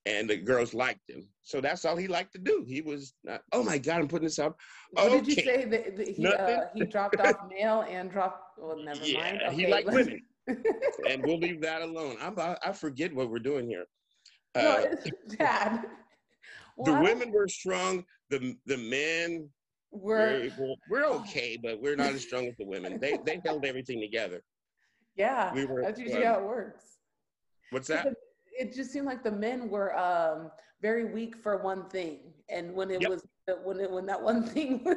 And 0.04 0.28
the 0.28 0.36
girls 0.36 0.74
liked 0.74 1.08
him. 1.08 1.28
So 1.42 1.60
that's 1.60 1.84
all 1.84 1.96
he 1.96 2.08
liked 2.08 2.32
to 2.32 2.38
do. 2.38 2.64
He 2.66 2.80
was 2.80 3.14
not, 3.22 3.42
oh 3.52 3.62
my 3.62 3.78
God, 3.78 4.00
I'm 4.00 4.08
putting 4.08 4.26
this 4.26 4.40
up. 4.40 4.58
What 4.90 5.10
did 5.10 5.28
you 5.28 5.34
say 5.44 5.64
that, 5.64 5.96
that 5.96 6.08
he 6.08 6.26
uh, 6.26 6.62
he 6.74 6.84
dropped 6.86 7.20
off 7.20 7.36
mail 7.48 7.84
and 7.88 8.10
dropped? 8.10 8.58
Well, 8.58 8.82
never 8.82 9.04
Yeah, 9.04 9.20
mind. 9.20 9.40
he 9.54 9.62
Okay, 9.64 9.70
liked 9.72 9.86
women. 9.92 10.20
and 11.08 11.22
we'll 11.24 11.38
leave 11.38 11.60
that 11.60 11.82
alone. 11.82 12.16
I'm, 12.20 12.36
I, 12.36 12.56
I 12.64 12.72
forget 12.72 13.14
what 13.14 13.30
we're 13.30 13.38
doing 13.38 13.68
here. 13.68 13.84
no, 14.56 14.60
Uh, 14.62 14.84
it's 14.90 15.08
Dad. 15.36 15.82
the 15.82 15.88
Well, 16.76 16.94
don't- 16.94 17.04
women 17.04 17.30
were 17.30 17.46
strong. 17.46 18.04
The 18.30 18.56
the 18.66 18.78
men 18.78 19.48
were 19.92 20.40
we're, 20.40 20.50
we're, 20.58 20.74
we're 21.02 21.06
okay, 21.20 21.58
but 21.62 21.80
we're 21.80 21.96
not 21.96 22.12
as 22.12 22.22
strong 22.22 22.46
as 22.46 22.56
the 22.58 22.64
women. 22.64 22.98
They 23.00 23.18
they 23.24 23.40
held 23.46 23.64
everything 23.64 24.00
together. 24.00 24.42
yeah. 25.16 25.54
we 25.54 25.64
were, 25.66 25.82
that's 25.82 26.00
usually 26.00 26.24
um, 26.24 26.34
how 26.34 26.40
it 26.40 26.46
works. 26.46 26.84
What's 27.70 27.88
that? 27.88 28.12
It 28.58 28.74
just 28.74 28.90
seemed 28.92 29.06
like 29.06 29.22
the 29.22 29.30
men 29.32 29.68
were 29.70 29.96
um, 29.98 30.50
very 30.80 31.04
weak 31.12 31.36
for 31.36 31.62
one 31.62 31.88
thing, 31.88 32.18
and 32.48 32.74
when 32.74 32.90
it 32.90 33.00
Yep. 33.02 33.10
was 33.10 33.26
when 33.64 33.80
it 33.80 33.90
when 33.90 34.06
that 34.06 34.22
one 34.22 34.42
thing. 34.44 34.84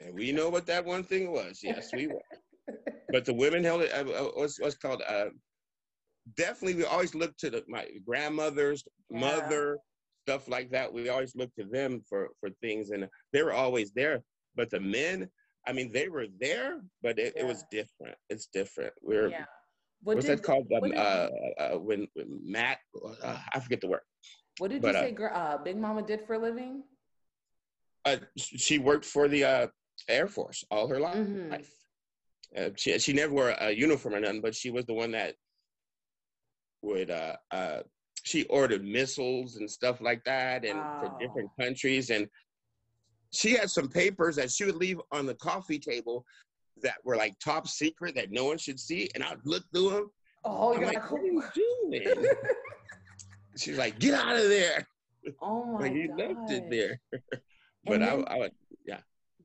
And 0.00 0.14
we 0.14 0.30
know 0.30 0.48
what 0.48 0.64
that 0.66 0.84
one 0.84 1.02
thing 1.02 1.32
was. 1.32 1.58
Yes, 1.60 1.92
we 1.92 2.06
were. 2.06 2.22
but 3.12 3.24
the 3.24 3.34
women 3.34 3.64
held 3.64 3.82
it. 3.82 3.92
Uh, 3.92 4.08
uh, 4.12 4.30
what's 4.36 4.60
what's 4.60 4.76
called? 4.76 5.02
Uh, 5.08 5.30
definitely, 6.36 6.74
we 6.76 6.84
always 6.84 7.16
look 7.16 7.36
to 7.38 7.50
the 7.50 7.64
my 7.68 7.84
grandmothers, 8.06 8.84
Yeah. 9.10 9.18
mother, 9.20 9.78
stuff 10.28 10.48
like 10.48 10.70
that. 10.70 10.92
We 10.92 11.08
always 11.08 11.34
look 11.34 11.54
to 11.54 11.64
them 11.64 12.02
for 12.08 12.28
for 12.40 12.50
things, 12.60 12.90
and 12.90 13.08
they 13.32 13.42
were 13.42 13.54
always 13.54 13.92
there. 13.92 14.22
But 14.54 14.68
the 14.70 14.80
men, 14.80 15.28
I 15.66 15.72
mean, 15.72 15.90
they 15.90 16.08
were 16.08 16.26
there, 16.38 16.80
but 17.02 17.18
it, 17.18 17.32
it 17.36 17.46
was 17.46 17.64
different. 17.70 18.16
It's 18.28 18.46
different. 18.52 18.92
We're 19.02 19.28
yeah. 19.30 19.46
What 20.02 20.16
what's 20.16 20.26
did 20.26 20.38
that 20.38 20.44
called? 20.44 20.66
what 20.68 20.82
Um, 20.84 20.90
did- 20.90 20.98
uh, 20.98 21.28
uh, 21.58 21.78
when, 21.78 22.06
when 22.14 22.28
Matt, 22.44 22.78
uh, 23.22 23.38
I 23.52 23.58
forget 23.58 23.80
the 23.80 23.88
word. 23.88 24.02
what 24.58 24.70
did 24.70 24.82
but, 24.82 24.94
you 24.94 25.00
uh, 25.00 25.02
say? 25.02 25.16
Uh, 25.32 25.58
Big 25.58 25.76
Mama 25.76 26.02
did 26.02 26.20
for 26.26 26.34
a 26.34 26.38
living? 26.38 26.84
Uh, 28.04 28.18
she 28.36 28.78
worked 28.78 29.04
for 29.04 29.26
the 29.28 29.42
uh, 29.44 29.66
Air 30.08 30.28
Force 30.28 30.62
all 30.70 30.86
her 30.88 31.00
life. 31.00 31.16
Mhm. 31.16 31.66
Uh, 32.56 32.70
she 32.76 32.98
she 32.98 33.12
never 33.12 33.32
wore 33.34 33.50
a 33.50 33.70
uniform 33.70 34.14
or 34.14 34.20
nothing, 34.20 34.40
but 34.40 34.54
she 34.54 34.70
was 34.70 34.84
the 34.86 34.94
one 34.94 35.12
that 35.12 35.34
would 36.82 37.10
uh, 37.10 37.36
uh, 37.50 37.80
she 38.24 38.44
ordered 38.44 38.84
missiles 38.84 39.56
and 39.56 39.70
stuff 39.70 40.00
like 40.00 40.24
that, 40.24 40.64
and 40.64 40.78
for 41.00 41.12
oh. 41.14 41.18
different 41.20 41.50
countries. 41.60 42.10
And 42.10 42.28
she 43.32 43.52
had 43.52 43.70
some 43.70 43.88
papers 43.88 44.36
that 44.36 44.50
she 44.50 44.64
would 44.64 44.76
leave 44.76 45.00
on 45.12 45.26
the 45.26 45.34
coffee 45.34 45.78
table 45.78 46.24
that 46.82 46.96
were 47.04 47.16
like 47.16 47.38
top 47.38 47.66
secret 47.68 48.14
that 48.14 48.30
no 48.30 48.44
one 48.44 48.58
should 48.58 48.78
see, 48.80 49.10
and 49.14 49.24
I'd 49.24 49.38
look 49.44 49.64
through 49.72 49.90
them. 49.90 50.10
Oh, 50.44 50.72
I'm 50.74 50.80
you're 50.80 50.92
like, 50.92 51.10
what 51.10 51.20
are 51.20 51.24
you 51.24 51.42
doing? 51.90 52.26
She's 53.56 53.78
like, 53.78 53.98
get 53.98 54.14
out 54.14 54.36
of 54.36 54.48
there. 54.48 54.86
oh 55.42 55.64
my 55.72 55.80
Like, 55.80 55.94
you 55.94 56.08
god. 56.08 56.18
left 56.18 56.52
it 56.52 56.70
there. 56.70 57.00
but 57.84 58.02
I, 58.02 58.14
I 58.14 58.38
would, 58.38 58.52
yeah 58.86 58.98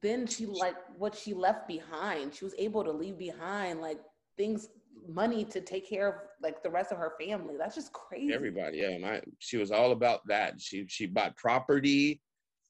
then 0.03 0.27
she 0.27 0.45
like 0.45 0.75
what 0.97 1.15
she 1.15 1.33
left 1.33 1.67
behind 1.67 2.35
she 2.35 2.43
was 2.43 2.53
able 2.59 2.83
to 2.83 2.91
leave 2.91 3.17
behind 3.17 3.79
like 3.79 3.99
things 4.37 4.67
money 5.07 5.43
to 5.45 5.61
take 5.61 5.87
care 5.87 6.07
of 6.07 6.15
like 6.41 6.63
the 6.63 6.69
rest 6.69 6.91
of 6.91 6.97
her 6.97 7.13
family. 7.19 7.55
That's 7.57 7.75
just 7.75 7.91
crazy. 7.93 8.33
Everybody 8.33 8.77
yeah 8.79 8.97
my 8.97 9.21
she 9.39 9.57
was 9.57 9.71
all 9.71 9.91
about 9.91 10.21
that. 10.27 10.59
She 10.59 10.85
she 10.87 11.05
bought 11.05 11.35
property 11.35 12.21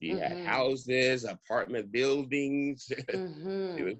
she 0.02 0.10
had 0.18 0.38
Mhm. 0.38 0.46
houses 0.46 1.24
apartment 1.24 1.92
buildings. 1.92 2.92
Mhm. 3.14 3.84
Was- 3.86 3.96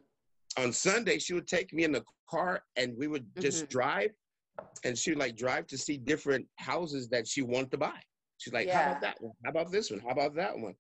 on 0.56 0.72
sunday 0.72 1.18
she 1.18 1.34
would 1.34 1.48
take 1.48 1.74
me 1.74 1.84
in 1.84 1.92
the 1.92 2.04
car 2.30 2.64
and 2.76 2.96
we 2.96 3.08
would 3.08 3.26
just 3.40 3.66
Mhm. 3.66 3.70
drive 3.70 4.12
and 4.84 4.96
she 4.98 5.10
would 5.12 5.18
like 5.20 5.36
drive 5.36 5.66
to 5.68 5.78
see 5.78 5.98
different 5.98 6.48
houses 6.58 7.10
that 7.10 7.28
she 7.28 7.42
wanted 7.42 7.72
to 7.72 7.78
buy. 7.78 8.00
She's 8.38 8.54
like 8.54 8.70
how 8.70 8.82
about 8.84 9.02
that 9.02 9.18
one? 9.22 9.34
How 9.44 9.50
about 9.52 9.72
this 9.72 9.90
one? 9.90 10.00
How 10.02 10.10
about 10.10 10.36
that 10.36 10.58
one? 10.58 10.76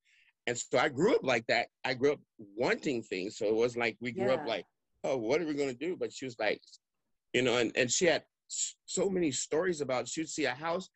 And 0.45 0.57
so 0.57 0.77
i 0.77 0.89
grew 0.89 1.15
up 1.15 1.23
like 1.23 1.47
that. 1.47 1.67
I 1.85 1.93
grew 1.93 2.11
up 2.13 2.19
wanting 2.37 3.01
things 3.01 3.37
so 3.37 3.45
it 3.47 3.55
was 3.55 3.75
like 3.77 3.97
we 4.01 4.11
grew 4.11 4.31
up 4.33 4.45
like 4.45 4.65
oh 5.05 5.17
what 5.17 5.41
are 5.41 5.45
we 5.45 5.53
going 5.53 5.69
to 5.69 5.85
do? 5.87 5.95
But 5.95 6.11
she 6.13 6.25
was 6.25 6.37
like 6.39 6.61
you 7.33 7.41
know 7.41 7.57
and, 7.57 7.71
and 7.75 7.91
she 7.91 8.05
had 8.05 8.23
so 8.85 9.09
many 9.09 9.31
stories 9.31 9.81
about 9.81 10.07
she'd 10.07 10.29
see 10.29 10.45
a 10.45 10.53
house 10.53 10.89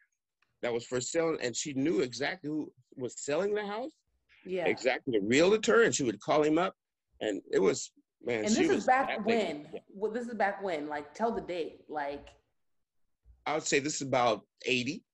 that 0.61 0.73
was 0.73 0.85
for 0.85 1.01
sale 1.01 1.37
and 1.41 1.55
she 1.55 1.73
knew 1.73 2.01
exactly 2.01 2.49
who 2.49 2.71
was 2.95 3.13
selling 3.17 3.53
the 3.53 3.65
house 3.65 3.91
yeah 4.45 4.67
exactly 4.67 5.19
the 5.19 5.25
realtor 5.25 5.83
and 5.83 5.93
she 5.93 6.03
would 6.03 6.19
call 6.19 6.43
him 6.43 6.57
up 6.57 6.75
and 7.21 7.41
it 7.51 7.59
was 7.59 7.91
man 8.23 8.45
and 8.45 8.55
this 8.55 8.69
is 8.69 8.85
back 8.85 9.25
when 9.25 9.37
lady- 9.37 9.83
well, 9.93 10.11
this 10.11 10.27
is 10.27 10.33
back 10.35 10.63
when 10.63 10.87
like 10.87 11.13
tell 11.13 11.31
the 11.31 11.41
date 11.41 11.81
like 11.89 12.27
I 13.45 13.53
would 13.53 13.63
say 13.63 13.79
this 13.79 13.95
is 14.01 14.01
about 14.01 14.45
80. 14.65 15.05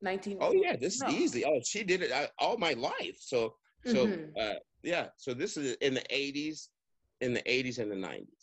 19. 0.00 0.38
Oh 0.40 0.52
yeah, 0.52 0.74
this 0.74 1.00
No. 1.00 1.06
is 1.06 1.14
easy. 1.14 1.44
Oh, 1.44 1.60
she 1.64 1.84
did 1.84 2.02
it 2.02 2.10
uh, 2.10 2.26
all 2.40 2.58
my 2.58 2.72
life. 2.72 3.16
So 3.20 3.54
so 3.86 4.08
Mhm. 4.08 4.32
uh, 4.36 4.58
yeah. 4.82 5.10
So 5.16 5.32
this 5.32 5.56
is 5.56 5.76
in 5.76 5.94
the 5.94 6.04
80s, 6.10 6.70
in 7.20 7.34
the 7.34 7.42
80s 7.48 7.78
and 7.78 7.88
the 7.88 7.94
90s. 7.94 8.41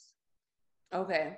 Okay. 0.93 1.38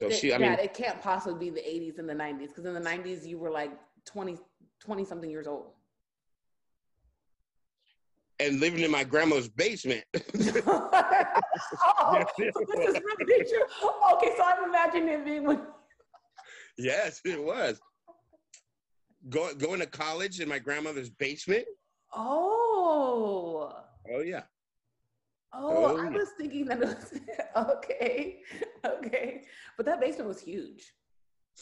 So 0.00 0.10
she, 0.10 0.32
I 0.32 0.38
yeah, 0.38 0.54
it 0.54 0.74
can't 0.74 1.00
possibly 1.00 1.50
be 1.50 1.60
the 1.60 1.66
80s 1.66 1.98
and 1.98 2.08
the 2.08 2.14
90s 2.14 2.48
because 2.48 2.66
in 2.66 2.74
the 2.74 2.80
90s 2.80 3.26
you 3.26 3.38
were 3.38 3.50
like 3.50 3.72
20, 4.04 4.38
20 4.80 5.04
something 5.04 5.30
years 5.30 5.46
old. 5.46 5.70
and 8.38 8.60
living 8.60 8.80
in 8.80 8.90
my 8.90 9.04
grandma's 9.04 9.48
basement. 9.48 10.04
oh, 10.14 10.20
this 12.38 12.54
is. 12.56 12.96
Okay, 14.12 14.32
so 14.36 14.42
I'm 14.44 14.68
imagining 14.68 15.08
it 15.08 15.24
being 15.24 15.44
when. 15.44 15.62
yes, 16.78 17.20
it 17.24 17.42
was. 17.42 17.80
Going 19.28 19.58
going 19.58 19.80
to 19.80 19.86
college 19.86 20.40
in 20.40 20.48
my 20.48 20.58
grandmother's 20.58 21.10
basement. 21.10 21.64
Oh. 22.14 23.72
Oh 24.12 24.20
yeah. 24.20 24.42
Oh, 25.58 25.84
Oh, 25.86 25.96
I 25.98 26.04
yeah. 26.04 26.10
was 26.10 26.28
thinking 26.38 26.66
that 26.66 26.82
it 26.82 26.86
was 26.88 27.14
okay, 27.56 28.40
okay, 28.84 29.42
but 29.76 29.86
that 29.86 30.00
basement 30.00 30.28
was 30.28 30.40
huge. 30.40 30.92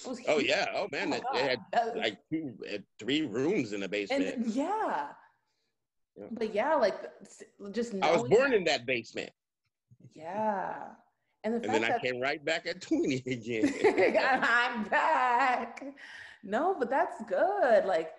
It 0.04 0.09
was 0.09 0.20
Oh 0.26 0.38
yeah. 0.38 0.66
Oh 0.74 0.88
man, 0.90 1.11
my 1.11 1.20
they, 1.33 1.42
had. 1.42 1.59
That- 1.72 1.96
like 1.96 2.18
two, 2.33 2.52
uh, 2.72 2.78
three 2.98 3.22
rooms 3.26 3.72
in 3.72 3.80
the 3.80 3.88
basement. 3.88 4.35
and 4.37 4.46
yeah. 4.48 5.09
Yeah. 6.16 6.26
but 6.33 6.54
yeah, 6.54 6.74
like 6.74 6.96
just 7.72 7.94
I 8.02 8.11
was 8.12 8.22
born 8.28 8.50
that- 8.50 8.57
in 8.57 8.64
that 8.64 8.87
basement, 8.87 9.30
Yeah, 10.14 10.74
and 11.44 11.54
the 11.54 11.64
and 11.64 11.74
then 11.74 11.85
I 11.85 11.98
came 11.98 12.20
right 12.20 12.44
back 12.44 12.66
at 12.66 12.80
twenty 12.80 13.16
again. 13.26 13.72
I'm 14.42 14.85
back. 14.85 15.83
No, 16.42 16.74
but 16.78 16.90
that's 16.90 17.22
good. 17.28 17.85
Like 17.85 18.11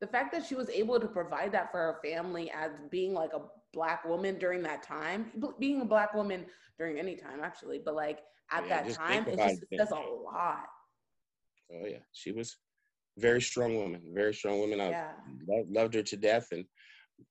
the 0.00 0.06
fact 0.06 0.32
that 0.32 0.44
she 0.46 0.54
was 0.54 0.68
able 0.70 0.98
to 0.98 1.06
provide 1.06 1.52
that 1.52 1.70
for 1.70 1.78
her 1.78 1.98
family 2.02 2.50
as 2.50 2.70
being 2.90 3.12
like 3.14 3.32
a 3.34 3.42
black 3.72 4.04
woman 4.04 4.38
during 4.38 4.62
that 4.62 4.82
time, 4.82 5.30
being 5.58 5.80
a 5.82 5.84
black 5.84 6.14
woman 6.14 6.46
during 6.78 6.98
any 6.98 7.16
time 7.16 7.40
actually, 7.42 7.78
but 7.84 7.94
like 7.94 8.20
at 8.50 8.66
Yeah, 8.66 8.82
that 8.82 8.94
time, 8.94 9.26
it 9.28 9.36
just 9.38 9.62
it. 9.70 9.78
says 9.78 9.90
a 9.90 9.94
lot. 9.96 10.66
oh 11.72 11.86
yeah, 11.86 11.98
she 12.12 12.32
was 12.32 12.56
very 13.18 13.40
strong 13.42 13.76
woman. 13.76 14.02
Very 14.14 14.34
strong 14.34 14.58
woman. 14.60 14.80
I 14.80 14.90
Yeah. 14.90 15.12
lo- 15.46 15.66
loved 15.68 15.94
her 15.94 16.02
to 16.02 16.16
death, 16.16 16.48
and. 16.52 16.64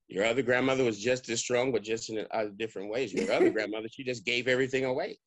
Your 0.07 0.23
other 0.23 0.43
grandmother 0.43 0.83
was 0.83 0.99
just 0.99 1.29
as 1.29 1.39
strong, 1.39 1.71
but 1.71 1.81
just 1.81 2.11
in 2.11 2.23
uh, 2.29 2.45
different 2.57 2.91
ways. 2.91 3.11
Your 3.11 3.31
other 3.31 3.49
grandmother, 3.57 3.87
she 3.91 4.03
just 4.03 4.23
gave 4.23 4.47
everything 4.47 4.85
away. 4.85 5.17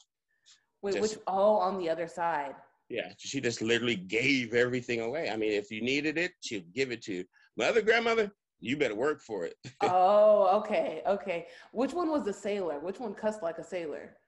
Wait, 0.83 0.95
Just- 0.95 1.03
which 1.17 1.23
oh 1.27 1.57
on 1.57 1.79
the 1.79 1.91
other 1.91 2.07
side. 2.07 2.55
Yeah, 2.93 3.11
she 3.17 3.41
just 3.41 3.63
literally 3.63 3.97
gave 3.97 4.53
everything 4.53 5.01
away. 5.01 5.31
I 5.31 5.37
mean, 5.37 5.53
if 5.53 5.71
you 5.71 5.81
needed 5.81 6.19
it, 6.19 6.33
she'd 6.43 6.75
give 6.75 6.93
it 6.93 7.01
to 7.05 7.15
you. 7.15 7.25
My 7.57 7.65
other 7.65 7.81
grandmother, 7.81 8.31
you 8.61 8.77
better 8.77 8.95
work 8.95 9.23
for 9.23 9.47
it. 9.47 9.55
oh, 9.81 10.59
okay, 10.59 11.01
okay. 11.07 11.47
Which 11.73 11.95
one 11.95 12.11
was 12.11 12.27
the 12.27 12.35
sailor? 12.35 12.81
Which 12.81 13.01
one 13.01 13.15
cussed 13.15 13.43
like 13.43 13.57
a 13.57 13.65
sailor? 13.65 14.19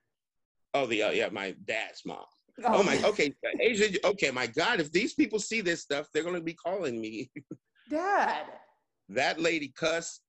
Oh, 0.73 0.87
the 0.87 1.03
uh, 1.03 1.11
yeah, 1.11 1.29
my 1.29 1.55
dad's 1.65 2.01
mom. 2.07 2.25
Oh 2.65 2.81
my, 2.81 2.99
okay, 3.03 3.35
Asia. 3.61 3.99
Okay, 4.03 4.31
my 4.31 4.47
God, 4.47 4.79
if 4.79 4.91
these 4.91 5.13
people 5.13 5.37
see 5.37 5.61
this 5.61 5.81
stuff, 5.81 6.07
they're 6.11 6.23
gonna 6.23 6.41
be 6.41 6.55
calling 6.55 6.99
me. 6.99 7.29
dad. 7.91 8.47
that 9.09 9.39
lady 9.39 9.73
cussed. 9.77 10.21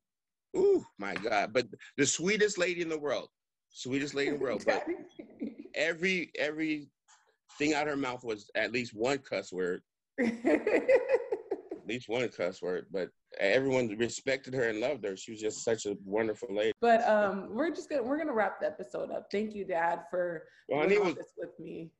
Ooh, 0.54 0.84
my 0.98 1.14
God! 1.14 1.54
But 1.54 1.68
the 1.96 2.04
sweetest 2.04 2.58
lady 2.58 2.82
in 2.82 2.90
the 2.90 2.98
world, 2.98 3.30
sweetest 3.70 4.14
lady 4.14 4.28
in 4.28 4.34
the 4.34 4.44
world. 4.44 4.62
But 4.66 4.84
every 5.74 6.32
every 6.38 6.90
thing 7.58 7.74
out 7.74 7.86
her 7.86 7.96
mouth 7.96 8.24
was 8.24 8.50
at 8.54 8.72
least 8.72 8.94
one 8.94 9.18
cuss 9.18 9.52
word, 9.52 9.82
at 10.20 11.86
least 11.86 12.08
one 12.08 12.28
cuss 12.28 12.62
word. 12.62 12.86
But 12.92 13.10
everyone 13.38 13.88
respected 13.98 14.54
her 14.54 14.68
and 14.68 14.80
loved 14.80 15.04
her. 15.04 15.16
She 15.16 15.32
was 15.32 15.40
just 15.40 15.64
such 15.64 15.86
a 15.86 15.96
wonderful 16.04 16.54
lady. 16.54 16.72
But 16.80 17.06
um, 17.08 17.48
we're 17.50 17.70
just 17.70 17.88
gonna 17.88 18.02
we're 18.02 18.18
gonna 18.18 18.34
wrap 18.34 18.60
the 18.60 18.66
episode 18.66 19.10
up. 19.10 19.28
Thank 19.30 19.54
you, 19.54 19.64
Dad, 19.64 20.00
for 20.10 20.44
Well, 20.68 20.88
doing 20.88 21.14
this 21.14 21.32
with 21.36 21.58
me. 21.58 21.90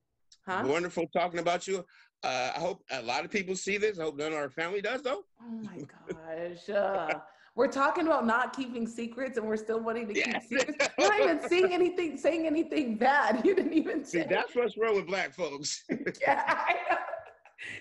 Huh? 0.47 0.62
wonderful 0.64 1.07
talking 1.12 1.40
about 1.40 1.66
you. 1.66 1.85
Uh, 2.23 2.53
I 2.55 2.59
hope 2.59 2.83
a 2.90 3.03
lot 3.03 3.25
of 3.25 3.31
people 3.31 3.57
see 3.57 3.79
this. 3.79 3.99
I 3.99 4.05
hope 4.05 4.16
none 4.16 4.33
of 4.33 4.38
our 4.38 4.51
family 4.51 4.81
does, 4.81 5.03
though. 5.03 5.23
Oh 5.42 5.61
my 5.62 5.79
gosh. 5.79 6.69
Uh, 6.69 7.21
we're 7.57 7.69
talking 7.69 8.07
about 8.07 8.27
not 8.27 8.55
keeping 8.55 8.87
secrets, 8.87 9.38
and 9.38 9.47
we're 9.47 9.57
still 9.57 9.81
wanting 9.81 10.07
to 10.09 10.14
keep 10.14 10.42
secrets. 10.42 10.88
You're 10.99 11.09
not 11.09 11.21
even 11.21 11.49
saying 11.49 11.73
anything, 11.73 12.19
saying 12.19 12.47
anything 12.47 12.97
bad. 12.97 13.42
You 13.47 13.55
didn't 13.55 13.73
even 13.73 14.05
say. 14.05 14.23
See, 14.23 14.27
that's 14.29 14.55
what's 14.55 14.77
wrong 14.77 14.97
with 14.97 15.07
black 15.07 15.33
folks. 15.33 15.85
yeah, 16.21 16.42
I 16.47 16.75
know. 16.90 16.97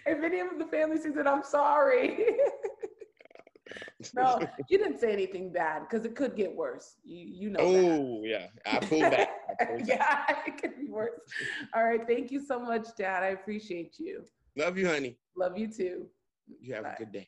If 0.06 0.24
any 0.24 0.40
of 0.40 0.58
the 0.58 0.66
family 0.66 0.98
sees 0.98 1.18
it, 1.18 1.28
I'm 1.28 1.44
sorry. 1.44 2.20
no, 4.16 4.40
you 4.70 4.78
didn't 4.78 5.00
say 5.00 5.12
anything 5.12 5.52
bad 5.52 5.82
because 5.90 6.06
it 6.06 6.16
could 6.16 6.36
get 6.36 6.56
worse. 6.56 6.96
You 7.04 7.26
you 7.28 7.50
know. 7.50 7.60
oh, 7.60 8.22
yeah. 8.24 8.48
I 8.66 8.80
pulled 8.80 9.02
back. 9.02 9.30
I 9.60 9.66
pulled 9.66 9.88
back. 9.88 9.88
yeah, 9.88 10.36
it 10.48 10.62
could 10.62 10.78
be 10.80 10.88
worse. 10.88 11.20
All 11.74 11.84
right. 11.84 12.02
Thank 12.08 12.32
you 12.32 12.46
so 12.46 12.60
much, 12.60 12.88
Dad. 12.98 13.24
I 13.24 13.28
appreciate 13.28 13.96
you. 13.98 14.24
Love 14.56 14.78
you, 14.78 14.88
honey. 14.88 15.18
Love 15.36 15.58
you 15.58 15.68
too. 15.68 16.08
You 16.62 16.76
have 16.76 16.84
Bye. 16.84 16.94
a 16.94 16.98
good 16.98 17.12
day. 17.12 17.28